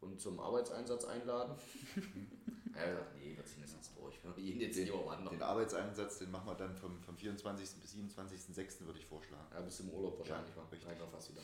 [0.00, 1.56] und zum Arbeitseinsatz einladen.
[2.76, 4.22] Er hat gesagt, nee, wir ziehen das jetzt durch.
[4.24, 5.32] Wir gehen jetzt Den, lieber wandern.
[5.32, 7.80] den Arbeitseinsatz, den machen wir dann vom, vom 24.
[7.80, 8.84] bis 27.06.
[8.86, 9.46] würde ich vorschlagen.
[9.52, 10.70] Ja, bis im Urlaub wahrscheinlich Ja, war.
[10.72, 10.88] richtig.
[10.88, 11.42] Nein, war fast wieder.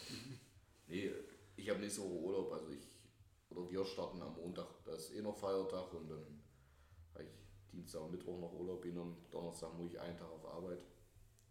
[0.89, 1.13] Nee,
[1.57, 2.89] ich habe nächste Woche Urlaub, also ich,
[3.51, 6.43] oder wir starten am Montag, da ist eh noch Feiertag und dann
[7.15, 7.31] habe ich
[7.71, 10.85] Dienstag und Mittwoch noch Urlaub genommen, Donnerstag muss ich einen Tag auf Arbeit,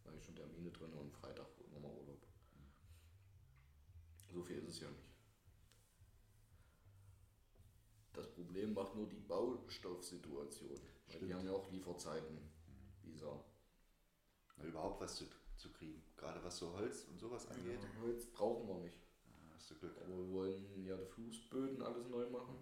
[0.03, 2.19] da habe ich schon Termine drin und Freitag nochmal Urlaub.
[4.33, 5.09] So viel ist es ja nicht.
[8.13, 11.33] Das Problem macht nur die Baustoffsituation, weil die Stimmt.
[11.33, 12.37] haben ja auch Lieferzeiten,
[13.03, 13.43] wie Sau.
[14.57, 15.25] Na, überhaupt was zu,
[15.57, 16.01] zu kriegen.
[16.15, 17.79] Gerade was so Holz und sowas angeht.
[17.81, 18.97] Ja, Holz brauchen wir nicht.
[19.25, 19.97] Ah, Hast du Glück.
[19.97, 22.55] Aber wir wollen ja die Fußböden alles neu machen.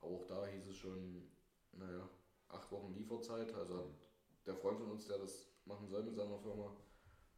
[0.00, 1.28] Auch da hieß es schon,
[1.72, 2.08] naja,
[2.48, 3.52] acht Wochen Lieferzeit.
[3.54, 6.76] Also hat der Freund von uns, der das machen soll mit seiner Firma.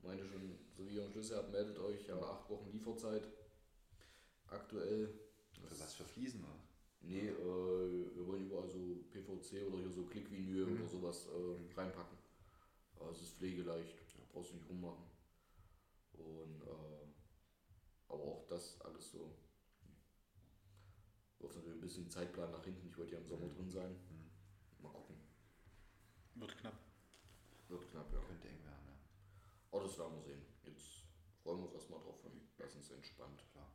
[0.02, 2.06] Meinte schon, so wie ihr einen Schlüssel habt, meldet euch.
[2.06, 3.26] Ja, acht Wochen Lieferzeit.
[4.48, 5.18] Aktuell.
[5.52, 6.58] Für was für Fliesen, oder?
[7.06, 8.78] Nee, äh, wir wollen überall so
[9.10, 10.76] PVC oder hier so Klickvinyl Mhm.
[10.80, 12.18] oder sowas äh, reinpacken.
[12.96, 13.94] Aber es ist pflegeleicht,
[14.32, 15.04] brauchst du nicht rummachen.
[16.14, 17.06] Und äh,
[18.08, 19.36] aber auch das alles so.
[21.40, 22.88] Wird natürlich ein bisschen Zeitplan nach hinten.
[22.88, 23.90] Ich wollte ja im Sommer drin sein.
[23.92, 24.82] Mhm.
[24.82, 25.16] Mal gucken.
[26.36, 26.78] Wird knapp.
[27.68, 28.20] Wird knapp, ja.
[28.20, 28.96] Könnte eng werden, ja.
[29.72, 30.42] Aber das werden wir sehen.
[30.64, 31.04] Jetzt
[31.42, 33.44] freuen wir uns erstmal drauf und lassen es entspannt.
[33.52, 33.70] Klar.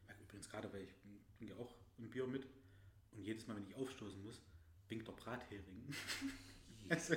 [0.00, 0.94] Ich merke übrigens gerade, weil ich
[1.38, 2.46] bin ja auch im Bier mit
[3.12, 4.42] und jedes Mal, wenn ich aufstoßen muss,
[4.88, 5.94] winkt der Brathering.
[6.88, 7.14] also,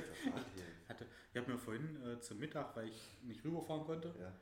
[0.87, 4.33] hatte, ich habe mir vorhin äh, zum Mittag, weil ich nicht rüberfahren konnte, Ja.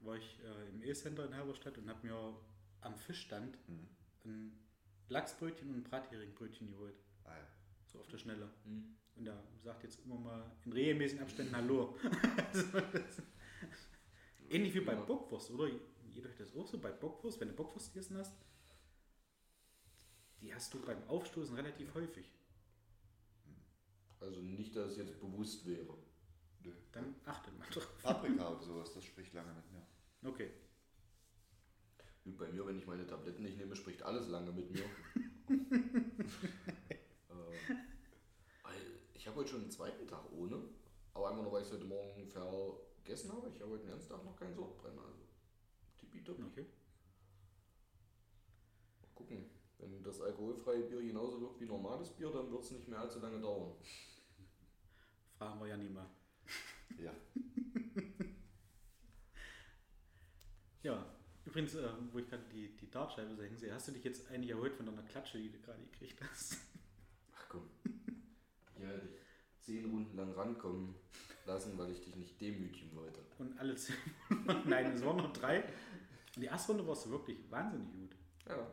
[0.00, 2.34] war ich äh, im E-Center in Halberstadt und habe mir
[2.80, 3.88] am Fischstand Mhm.
[4.24, 4.58] ein
[5.08, 6.94] Lachsbrötchen und ein Bratheringsbrötchen geholt.
[7.24, 7.46] Ah, ja.
[7.86, 8.48] So auf der Schnelle.
[8.64, 8.96] Hm.
[9.16, 11.98] Und er sagt jetzt immer mal in regelmäßigen Abständen Hallo.
[12.48, 12.64] Also
[14.48, 14.94] Ähnlich wie bei.
[14.94, 15.68] Bockwurst, oder?
[16.10, 18.32] Geht euch das auch so bei Bockwurst, wenn du Bockwurst gegessen hast?
[20.42, 22.30] Die hast du beim Aufstoßen relativ häufig.
[24.20, 25.96] Also nicht, dass es jetzt bewusst wäre.
[26.64, 26.72] Nö.
[26.92, 27.88] Dann achtet mal drauf.
[28.02, 29.86] Paprika oder sowas, das spricht lange mit mir.
[30.28, 30.50] Okay.
[32.24, 34.84] Gut, bei mir, wenn ich meine Tabletten nicht nehme, spricht alles lange mit mir.
[35.48, 35.88] äh,
[38.62, 40.62] weil ich habe heute schon einen zweiten Tag ohne,
[41.14, 43.50] aber einfach nur, weil ich es heute Morgen vergessen habe.
[43.54, 45.02] Ich habe heute den ganzen Tag noch keinen Sodbrenner.
[45.02, 45.22] Also
[45.98, 46.42] tippitoppi.
[46.42, 46.66] okay.
[49.00, 49.61] Mal gucken.
[49.82, 53.18] Wenn das alkoholfreie Bier genauso wirkt wie normales Bier, dann wird es nicht mehr allzu
[53.18, 53.72] lange dauern.
[55.36, 56.06] Fragen wir ja nie mal.
[56.98, 57.12] Ja.
[60.82, 61.06] Ja,
[61.44, 64.50] übrigens, äh, wo ich gerade die, die Dartscheibe so sehe, hast du dich jetzt eigentlich
[64.50, 66.56] erholt von deiner Klatsche, die du gerade gekriegt hast?
[67.36, 67.70] Ach komm.
[68.76, 70.96] Hier hätte ich zehn Runden lang rankommen
[71.46, 73.20] lassen, weil ich dich nicht demütigen wollte.
[73.38, 73.94] Und alle zehn
[74.66, 75.62] Nein, es waren noch drei.
[76.36, 78.16] Die erste Runde warst du wirklich wahnsinnig gut.
[78.48, 78.66] Ja.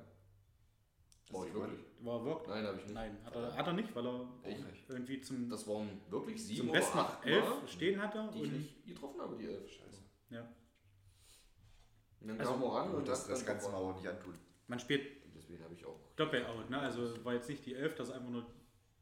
[1.29, 1.79] War ich wirklich?
[2.01, 2.47] War wirklich.
[2.49, 2.93] Nein, habe ich nicht.
[2.95, 6.67] Nein, hat er, hat er nicht, weil er Ich- irgendwie zum, Das waren wirklich sieben
[6.69, 8.29] zum noch acht elf Mal, stehen hatte.
[8.33, 9.69] die ich nicht getroffen habe, die elf.
[9.69, 10.01] Scheiße.
[10.31, 10.47] ja.
[12.21, 13.75] Und dann Also, kam er ran und das, das mir verloren.
[13.89, 14.33] aber nicht antun.
[14.67, 15.99] Man spielt Deswegen habe ich auch.
[16.17, 16.79] Doppel-Out, ne?
[16.79, 18.45] Also war jetzt nicht die elf, dass er einfach nur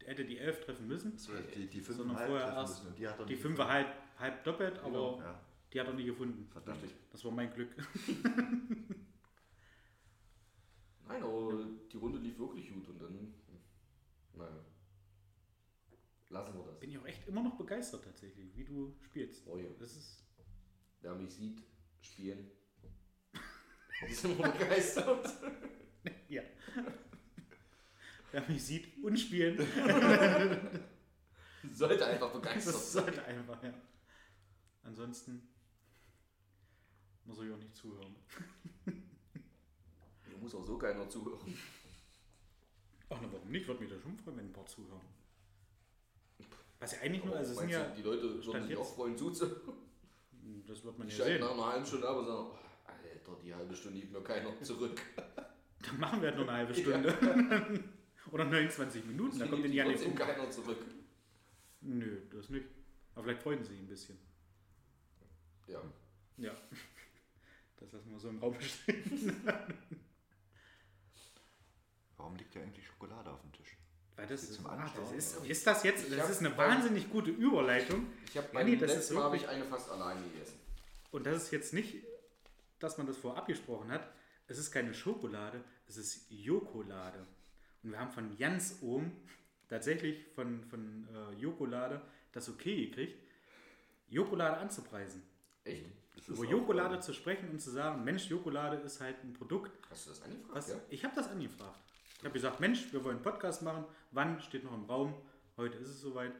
[0.06, 1.18] hätte die elf treffen müssen.
[1.18, 3.58] So, die, die fünf Sondern halb vorher treffen erst müssen und die hat Die fünf
[3.58, 3.88] war halb,
[4.20, 5.40] halb doppelt, aber Ja,
[5.74, 6.48] die hat er nie gefunden.
[6.52, 6.80] verdammt.
[7.12, 7.70] Das war mein Glück.
[11.08, 13.34] Nein, aber die Runde lief wirklich gut und dann.
[14.34, 14.66] Naja.
[16.30, 16.80] Lassen wir das.
[16.80, 19.48] Bin ich auch echt immer noch begeistert tatsächlich, wie du spielst.
[19.48, 19.70] Oh ja.
[19.80, 20.28] Das ist
[21.02, 21.64] Wer mich sieht,
[22.02, 22.52] spielen.
[24.10, 25.26] ist immer begeistert.
[26.28, 26.42] ja.
[28.32, 29.58] Wer mich sieht und spielen,
[31.74, 33.06] Sollte einfach begeistert das sein.
[33.06, 33.74] sollte einfach, ja.
[34.84, 35.48] Ansonsten
[37.26, 38.16] muss ich auch nicht zuhören.
[40.38, 41.40] Mir muss auch so keiner zuhören.
[43.10, 43.68] Ach, na, warum nicht?
[43.68, 45.02] Würde mich da schon freuen, wenn ein paar zuhören.
[46.80, 49.62] Was ja eigentlich nur, also es sind ja, die Leute würden sich auch freuen zuzuhören.
[50.68, 51.40] das wird man Die ja sehen.
[51.42, 54.62] nach einer halben Stunde ab und sagen, oh, Alter, die halbe Stunde gibt mir keiner
[54.62, 55.02] zurück.
[55.80, 57.84] Dann machen wir halt nur eine halbe Stunde.
[58.32, 60.18] Oder 29 Minuten, dann Deswegen kommt die ja nicht trotzdem um.
[60.18, 60.86] keiner zurück.
[61.82, 62.66] Nö, das nicht.
[63.16, 64.18] Aber vielleicht freuen sie sich ein bisschen.
[65.68, 65.82] Ja.
[66.38, 66.52] Ja.
[67.80, 69.36] Das lassen wir so im Raum stehen.
[72.18, 73.78] Warum liegt ja eigentlich Schokolade auf dem Tisch?
[74.16, 77.10] Weil das ist, das Anschauen, ist, ist das jetzt, Ich das ist eine beim- wahnsinnig
[77.12, 78.08] gute Überleitung.
[78.28, 80.60] Ich habe Ja, beim nee, das ist letzten Mal habe ich eine fast alleine gegessen.
[81.12, 82.04] Und das ist jetzt nicht,
[82.80, 84.10] dass man das vorab gesprochen hat.
[84.48, 87.26] Es ist keine Schokolade, es ist Jokolade.
[87.84, 89.12] Und wir haben von Jans Ohm
[89.70, 92.02] tatsächlich von, von äh, Jokolade
[92.32, 93.22] das okay gekriegt,
[94.10, 95.22] Jokolade anzupreisen.
[95.64, 95.86] Echt?
[96.16, 100.06] Ist Über Jokolade zu sprechen und zu sagen, Mensch, Jokolade ist halt ein Produkt, Hast
[100.06, 100.56] du das angefragt?
[100.56, 100.70] Was?
[100.70, 100.76] Ja.
[100.90, 101.80] Ich habe das angefragt.
[102.20, 103.86] Ich habe gesagt, Mensch, wir wollen einen Podcast machen.
[104.12, 105.14] Wann steht noch im Raum?
[105.56, 106.34] Heute ist es soweit.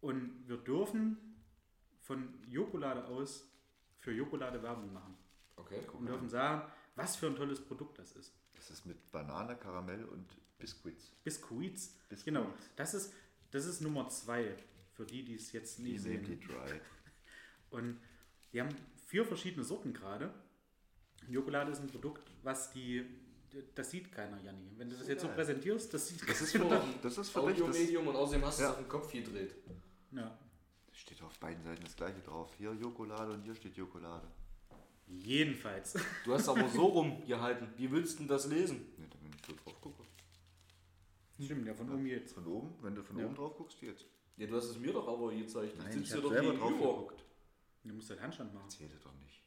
[0.00, 1.16] Und wir dürfen
[2.00, 3.44] von Jokolade aus
[3.98, 5.16] für Jokolade Werbung machen.
[5.56, 5.80] Okay.
[5.92, 8.32] Und dürfen sagen, was für ein tolles Produkt das ist.
[8.54, 11.10] Das ist mit Banane, Karamell und Biscuits.
[11.24, 11.88] Biscuits.
[12.08, 12.24] Biscuits.
[12.24, 12.46] Genau.
[12.76, 13.12] Das ist,
[13.50, 14.56] das ist Nummer zwei.
[14.92, 16.40] Für die, die es jetzt Die nicht nehmen die sehen.
[16.40, 16.80] dry.
[17.70, 18.00] Und
[18.52, 18.74] die haben
[19.06, 20.34] vier verschiedene Sorten gerade.
[21.28, 23.04] Jokolade ist ein Produkt, was die.
[23.74, 24.70] Das sieht keiner, Janni.
[24.76, 26.80] Wenn du das jetzt so präsentierst, das sieht Das ist keiner.
[26.80, 27.00] für dich.
[27.02, 27.48] Das ist für dich.
[27.58, 28.68] Das Audiomedium und außerdem hast du Ja.
[28.70, 29.54] es auf den Kopf gedreht.
[30.12, 30.38] Ja.
[30.92, 32.50] steht auf beiden Seiten das gleiche drauf.
[32.58, 34.26] Hier Jokolade und hier steht Jokolade.
[35.06, 35.94] Jedenfalls.
[36.24, 37.68] Du hast aber so rumgehalten.
[37.76, 38.78] Wie willst du denn das lesen?
[38.98, 40.02] Ne, wenn ich so drauf gucke.
[41.42, 42.34] Stimmt, ja, von oben jetzt.
[42.34, 43.26] Von oben, wenn du von Ja.
[43.26, 44.04] oben drauf guckst, jetzt.
[44.36, 45.72] Ja, du hast es mir doch aber gezeigt.
[45.74, 47.24] Ich Nein, sitze ich dir habe doch selber drauf geguckt.
[47.84, 48.68] Du musst halt Handstand machen.
[48.70, 49.40] Zählte doch nicht.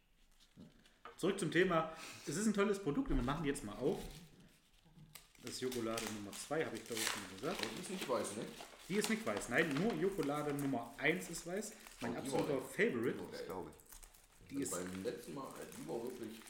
[1.21, 1.95] Zurück zum Thema.
[2.25, 3.99] Es ist ein tolles Produkt und wir machen die jetzt mal auf.
[5.43, 7.63] Das ist Jokolade Nummer 2, habe ich glaube ich schon gesagt.
[7.63, 8.45] Das ist nicht weiß, ne?
[8.89, 9.49] Die ist nicht weiß.
[9.49, 11.73] Nein, nur Jokolade Nummer 1 ist weiß.
[11.99, 13.19] Mein Und die absoluter war- Favorite.
[13.45, 14.47] Glaube ich.
[14.49, 16.41] Die ist, Beim letzten Mal, die war wirklich.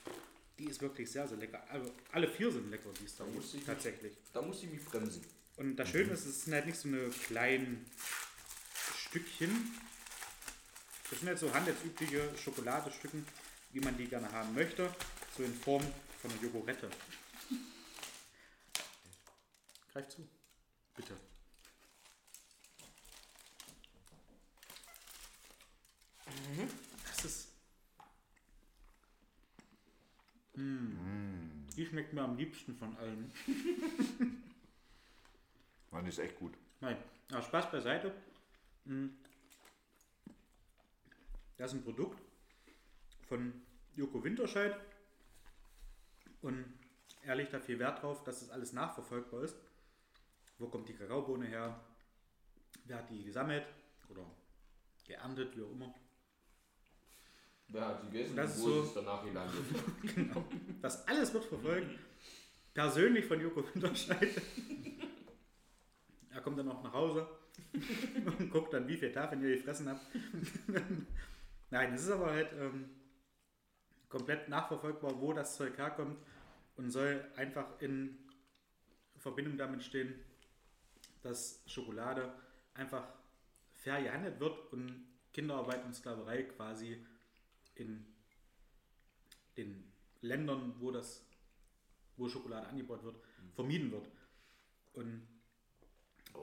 [0.58, 1.62] die ist wirklich sehr, sehr lecker.
[1.70, 4.14] Also alle vier sind lecker, die es da Da muss ich- Tatsächlich.
[4.32, 5.22] Da muss ich mich bremsen.
[5.58, 7.86] Und das Schöne ist, es sind halt nicht so eine kleinen
[8.98, 9.78] Stückchen.
[11.10, 13.26] Das sind halt so handelsübliche Schokoladestücken,
[13.74, 14.94] wie man die gerne haben möchte.
[15.36, 15.84] So in Form
[16.22, 16.90] von einer Jogurette.
[19.92, 20.28] Greif zu.
[20.96, 21.16] Bitte.
[27.06, 27.48] Das ist.
[30.56, 31.68] Mm.
[31.76, 33.32] Die schmeckt mir am liebsten von allen.
[35.92, 36.54] Mann, ist echt gut.
[36.80, 36.98] Nein,
[37.32, 38.14] aber Spaß beiseite.
[38.86, 39.08] Mm.
[41.58, 42.31] Das ist ein Produkt
[43.32, 43.54] von
[43.96, 44.76] Joko Winterscheid
[46.42, 46.66] und
[47.24, 49.56] er legt da viel Wert drauf, dass das alles nachverfolgbar ist.
[50.58, 51.80] Wo kommt die Kakaobohne her?
[52.84, 53.64] Wer hat die gesammelt
[54.10, 54.26] oder
[55.08, 55.96] geerntet, wie auch immer.
[57.70, 59.64] Wer hat die gegessen Das und ist so- ist danach gelandet?
[60.82, 61.90] Das alles wird verfolgt.
[62.74, 64.42] Persönlich von Joko Winterscheid.
[66.32, 67.28] Er kommt dann auch nach Hause
[68.26, 70.06] und guckt dann, wie viele Tafeln ihr gefressen habt.
[71.70, 72.90] Nein, es ist aber halt ähm,
[74.12, 76.18] komplett nachverfolgbar, wo das Zeug herkommt
[76.78, 78.18] und soll einfach in
[79.18, 80.14] Verbindung damit stehen,
[81.22, 82.34] dass Schokolade
[82.74, 83.08] einfach
[83.74, 87.04] fair gehandelt wird und Kinderarbeit und Sklaverei quasi
[87.76, 88.06] in
[89.58, 91.26] den Ländern, wo das,
[92.18, 93.16] wo Schokolade angebaut wird,
[93.54, 94.10] vermieden wird.
[94.94, 95.28] Und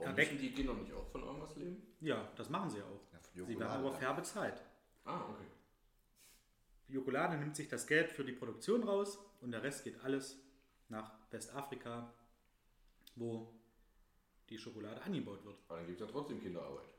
[0.01, 1.81] Ja, müssen die Kinder nicht auch von irgendwas leben?
[2.01, 3.01] ja, das machen sie auch.
[3.35, 4.61] Ja, von sie werden aber fair bezahlt.
[5.05, 5.45] Ah, okay.
[6.89, 10.37] Die Jokolade nimmt sich das Geld für die Produktion raus und der Rest geht alles
[10.89, 12.11] nach Westafrika,
[13.15, 13.53] wo
[14.49, 15.55] die Schokolade angebaut wird.
[15.67, 16.89] Aber dann gibt es ja trotzdem Kinderarbeit.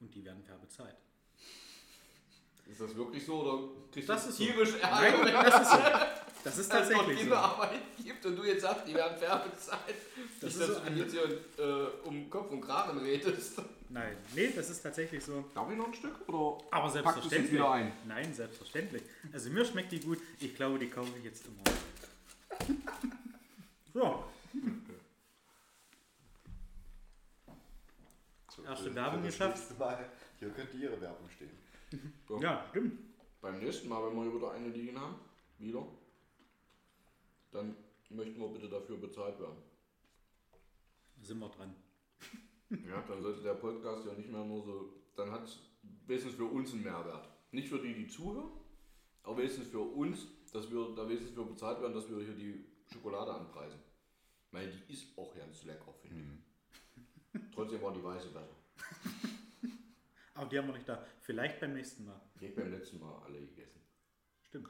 [0.00, 0.96] Und die werden fair bezahlt.
[2.68, 4.44] Ist das wirklich so oder kriegst Das du ist so.
[4.44, 5.78] tierisch Ärger, Nein, das ist so.
[6.44, 7.22] Das ist tatsächlich so.
[7.24, 9.96] Kinderarbeit gibt und du jetzt sagst, die werden fair bezahlt?
[10.40, 13.60] Das Nicht, dass so du jetzt hier äh, um Kopf und Kragen redest.
[13.88, 15.44] Nein, nee, das ist tatsächlich so.
[15.54, 16.28] Darf ich noch ein Stück?
[16.28, 17.52] Oder Aber packst du es selbstverständlich.
[17.52, 17.92] wieder ein?
[18.06, 19.02] Nein, selbstverständlich.
[19.32, 20.18] Also mir schmeckt die gut.
[20.40, 21.62] Ich glaube, die kaufe ich jetzt immer.
[23.92, 24.22] So,
[28.66, 29.78] Erste Werbung geschafft.
[29.78, 30.10] Mal.
[30.38, 31.50] Hier könnte Ihre Werbung stehen.
[32.28, 32.40] Ja.
[32.40, 32.98] ja, stimmt.
[33.40, 35.14] Beim nächsten Mal, wenn wir wieder eine liegen haben,
[35.58, 35.86] wieder,
[37.52, 37.76] dann
[38.10, 39.56] möchten wir bitte dafür bezahlt werden.
[41.22, 41.74] Sind wir dran.
[42.70, 45.60] Ja, dann sollte der Podcast ja nicht mehr nur so, dann hat es
[46.06, 47.28] wenigstens für uns einen Mehrwert.
[47.52, 48.50] Nicht für die, die zuhören,
[49.22, 52.64] aber wenigstens für uns, dass wir da wenigstens für bezahlt werden, dass wir hier die
[52.92, 53.80] Schokolade anpreisen.
[54.50, 57.40] Weil die ist auch ganz lecker, finde ich.
[57.54, 58.56] Trotzdem war die weiße besser.
[60.34, 61.04] Aber die haben wir nicht da.
[61.22, 62.20] Vielleicht beim nächsten Mal.
[62.40, 63.80] Die hab ich beim letzten Mal alle gegessen.
[64.42, 64.68] Stimmt.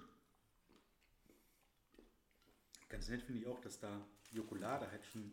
[2.89, 5.33] Ganz nett finde ich auch, dass da Jokolade halt schon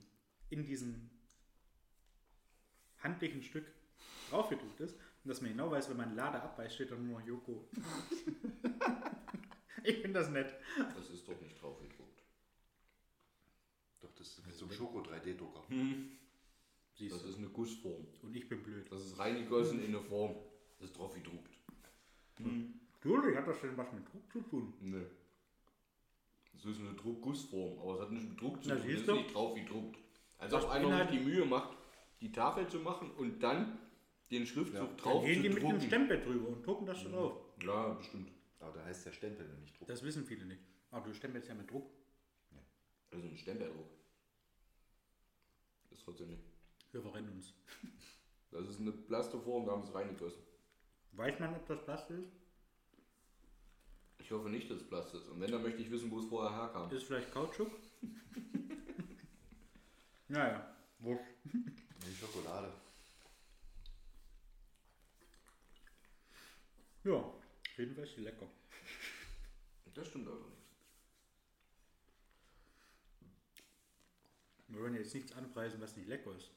[0.49, 1.09] in diesem
[3.03, 3.65] handlichen Stück
[4.29, 4.95] draufgedruckt ist.
[5.23, 7.67] Und dass man genau weiß, wenn man Lade abbeißt, steht dann nur Joko.
[9.83, 10.53] ich finde das nett.
[10.95, 12.21] Das ist doch nicht drauf gedruckt.
[14.01, 15.63] Doch, das ist mit so einem Schoko-3D-Drucker.
[16.95, 17.29] Siehst Das du.
[17.29, 18.05] ist eine Gussform.
[18.21, 18.91] Und ich bin blöd.
[18.91, 20.35] Das ist reingegossen in eine Form.
[20.79, 21.49] Das ist drauf gedruckt.
[22.39, 24.73] Natürlich hat das denn was mit Druck zu tun.
[24.81, 25.05] Nö.
[26.53, 28.83] Das ist eine Druckgussform, aber es hat nicht mit Druck zu Na, tun.
[28.85, 29.13] Siehst ist du?
[29.15, 29.97] nicht drauf gedruckt.
[30.37, 31.77] Als Was ob einer die Mühe macht,
[32.23, 33.77] die Tafel zu machen und dann
[34.31, 34.85] den Schriftzug Ja.
[34.85, 35.81] Dann drauf gehen zu die mit dem.
[35.81, 37.37] Stempel drüber und drucken das schon drauf.
[37.61, 38.31] Ja, bestimmt.
[38.59, 39.87] Aber da heißt der Stempel und nicht Druck.
[39.89, 40.61] Das wissen viele nicht.
[40.89, 41.91] Aber du stempelst ja mit Druck.
[43.11, 43.89] Das ist ein Stempeldruck.
[45.89, 46.43] Das ist trotzdem nicht.
[46.93, 47.53] Wir verrennen uns.
[48.51, 50.41] Das ist eine Plastoform, da haben sie es reingegossen.
[51.11, 52.31] Weiß man, ob das Plastik ist?
[54.19, 55.27] Ich hoffe nicht, dass es Plast ist.
[55.27, 56.89] Und wenn, dann möchte ich wissen, wo es vorher herkam.
[56.91, 57.69] Ist vielleicht Kautschuk?
[60.29, 61.21] naja, wurscht.
[62.23, 62.71] Schokolade.
[67.03, 68.47] Ja, auf jeden Fall ist die lecker.
[69.93, 70.63] Das stimmt aber nicht.
[74.69, 76.49] Wir wollen jetzt nichts anpreisen, was nicht lecker ist.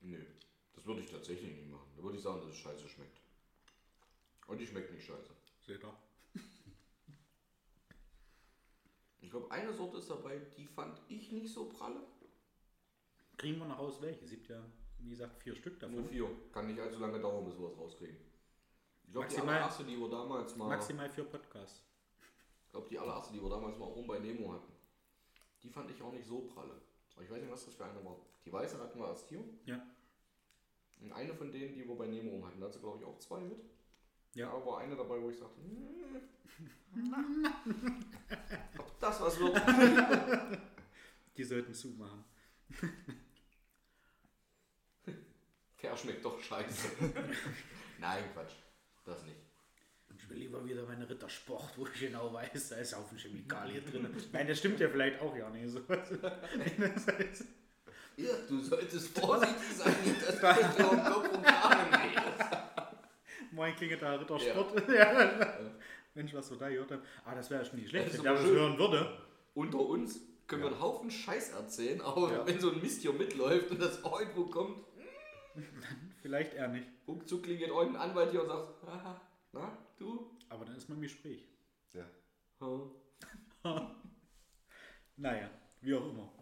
[0.00, 0.24] Nö.
[0.74, 1.92] Das würde ich tatsächlich nicht machen.
[1.94, 3.20] Da würde ich sagen, dass es scheiße schmeckt.
[4.46, 5.34] Und die schmeckt nicht scheiße.
[5.66, 5.96] Seht ihr?
[9.20, 12.02] Ich glaube, eine Sorte ist dabei, die fand ich nicht so pralle.
[13.42, 14.24] Kriegen wir noch raus, welche?
[14.24, 14.62] Es gibt ja
[15.04, 16.06] wie gesagt, vier Stück Nur davon.
[16.08, 16.30] vier.
[16.52, 18.16] Kann nicht allzu lange dauern, bis wir was rauskriegen.
[19.04, 20.68] Ich glaube, die allererste, die wir damals mal.
[20.68, 21.82] Maximal vier Podcasts.
[22.66, 24.72] Ich glaube, die allererste, die wir damals mal oben bei Nemo hatten,
[25.62, 26.80] die fand ich auch nicht so pralle.
[27.14, 28.16] Aber ich weiß nicht, was das für eine war.
[28.44, 29.44] Die weiße hatten wir erst hier.
[29.66, 29.84] Ja.
[31.00, 33.58] Und eine von denen, die wir bei Nemo hatten, da glaube ich, auch zwei mit.
[34.34, 34.50] Ja.
[34.50, 36.22] Aber war eine dabei, wo ich sagte, "Hm,
[38.78, 39.60] ob das was wird.
[41.36, 42.24] Die sollten zumachen.
[45.82, 46.88] Der schmeckt doch scheiße.
[47.98, 48.52] Nein, Quatsch.
[49.04, 49.36] Das nicht.
[50.16, 53.80] Ich will lieber wieder meine Rittersport, wo ich genau weiß, da ist auch ein Chemikalie
[53.82, 54.06] drin.
[54.32, 55.80] Nein, das stimmt ja vielleicht auch ja nicht so.
[55.80, 57.44] Das heißt,
[58.16, 62.50] Ja, du solltest vorsichtig sein, nicht, dass du dir um Kopf und Kragen redest.
[63.52, 64.88] Moin klingelt da Rittersport.
[64.88, 65.58] Ja.
[66.14, 67.02] Mensch, was wir da gehört haben.
[67.24, 69.18] Ah, das wäre schon nicht schlecht, wenn aber das hören würde.
[69.54, 72.46] Unter uns können wir einen Haufen Scheiß erzählen, aber Ja.
[72.46, 74.76] wenn so ein Mist hier mitläuft und das irgendwo kommt,
[76.22, 76.86] Vielleicht eher nicht.
[77.06, 79.20] ruckzuck klingelt irgendein Anwalt hier und sagt, "Haha,
[79.52, 80.30] na, du?
[80.48, 81.46] Aber dann ist man im Gespräch.
[81.92, 82.04] Ja.
[83.64, 83.96] Ha.
[85.16, 85.50] Naja,
[85.82, 86.32] wie auch immer.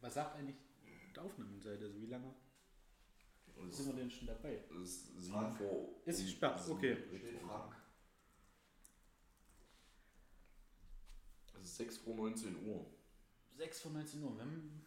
[0.00, 0.56] Was sagt eigentlich
[1.14, 1.86] die Aufnahmeseite?
[1.86, 2.34] Also wie lange
[3.56, 4.62] Und sind wir denn schon dabei?
[4.70, 5.88] es ist sieben vor.
[6.04, 6.96] Ist gesperrt, okay.
[7.08, 7.74] Steht Frank.
[11.54, 12.86] Es ist 6 vor 19 Uhr.
[13.56, 14.38] 6 von 19 Uhr.
[14.38, 14.82] Wenn,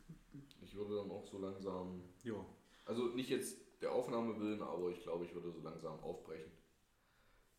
[0.73, 2.43] Ich würde dann auch so langsam, jo.
[2.83, 6.51] also nicht jetzt der Aufnahme willen, aber ich glaube, ich würde so langsam aufbrechen.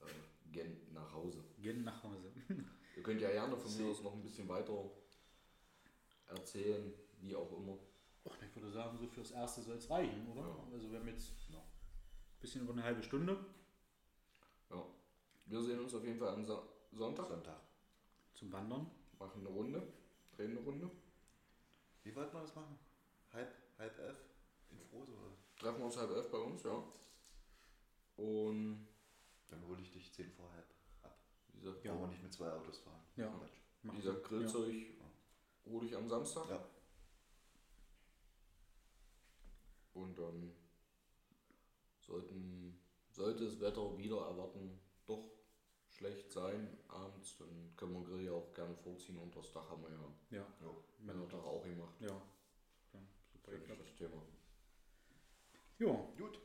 [0.01, 1.45] Äh, gern nach Hause.
[1.57, 2.33] Gehen nach Hause.
[2.97, 4.91] Ihr könnt ja gerne von mir aus noch ein bisschen weiter
[6.27, 7.79] erzählen, wie auch immer.
[8.25, 10.41] Och, ich würde sagen, so fürs Erste soll es reichen, oder?
[10.41, 10.69] Ja.
[10.73, 11.61] Also wir haben jetzt ein
[12.41, 13.39] bisschen über eine halbe Stunde
[14.71, 14.85] Ja.
[15.47, 17.29] Wir sehen uns auf jeden Fall am Sa Sonntag.
[17.29, 17.61] Sonntag.
[18.33, 18.91] zum Wandern.
[19.21, 19.87] Machen eine Runde,
[20.33, 20.91] drehen eine Runde.
[22.03, 22.77] Wie wollten wir das machen?
[23.35, 24.17] Halb, halb elf?
[24.71, 25.31] In Frohse oder?
[25.59, 26.83] Treffen wir uns halb elf bei uns, ja.
[28.17, 28.87] Und
[29.49, 30.67] Dann hole ich dich zehn vor halb
[31.03, 31.19] ab.
[31.49, 31.99] wie gesagt, Ja.
[32.01, 33.03] Wir nicht mit zwei Autos fahren.
[33.17, 33.29] Ja.
[33.29, 33.59] Quatsch.
[33.83, 34.25] wie gesagt.
[34.25, 34.75] Grillzeug
[35.67, 36.49] hole ich am Samstag.
[36.49, 36.65] Ja.
[39.95, 40.53] Und dann
[42.01, 42.79] sollten,
[43.11, 45.31] sollte das Wetter wieder erwarten doch
[45.89, 49.83] schlecht sein abends, dann können wir Grill ja auch gerne vorziehen und das Dach haben
[49.83, 50.47] wir ja Ja,
[50.99, 51.95] wenn Männertag wir auch gemacht.
[52.01, 52.21] Ja.
[53.47, 54.23] Das Thema.
[55.79, 55.87] Ja,
[56.19, 56.39] Gut,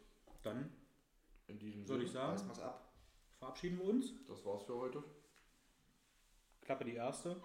[0.43, 0.71] dann
[1.47, 2.91] In diesem würde ich sagen, es ab.
[3.39, 4.13] verabschieden wir uns.
[4.27, 5.03] das war's für heute.
[6.61, 7.41] Klappe die erste.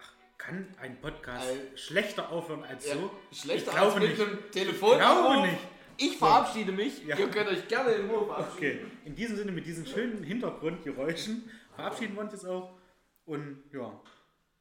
[0.00, 3.10] Ach, kann ein Podcast Ein- schlechter aufhören als so?
[3.32, 4.20] Schlechter Ich glaube als mit nicht.
[4.20, 4.92] einem Telefon.
[4.92, 5.58] Ich glaube nicht.
[5.98, 7.04] Ich verabschiede mich.
[7.04, 7.16] Ja.
[7.18, 8.56] Ihr könnt euch gerne in Ruhe verabschieden.
[8.86, 12.78] Okay, in diesem Sinne mit diesen schönen Hintergrundgeräuschen verabschieden wir uns jetzt auch.
[13.24, 14.00] Und ja,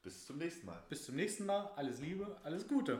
[0.04, 0.84] Bis zum nächsten Mal.
[0.90, 1.72] bis zum nächsten Mal.
[1.76, 3.00] Alles Liebe, alles Gute.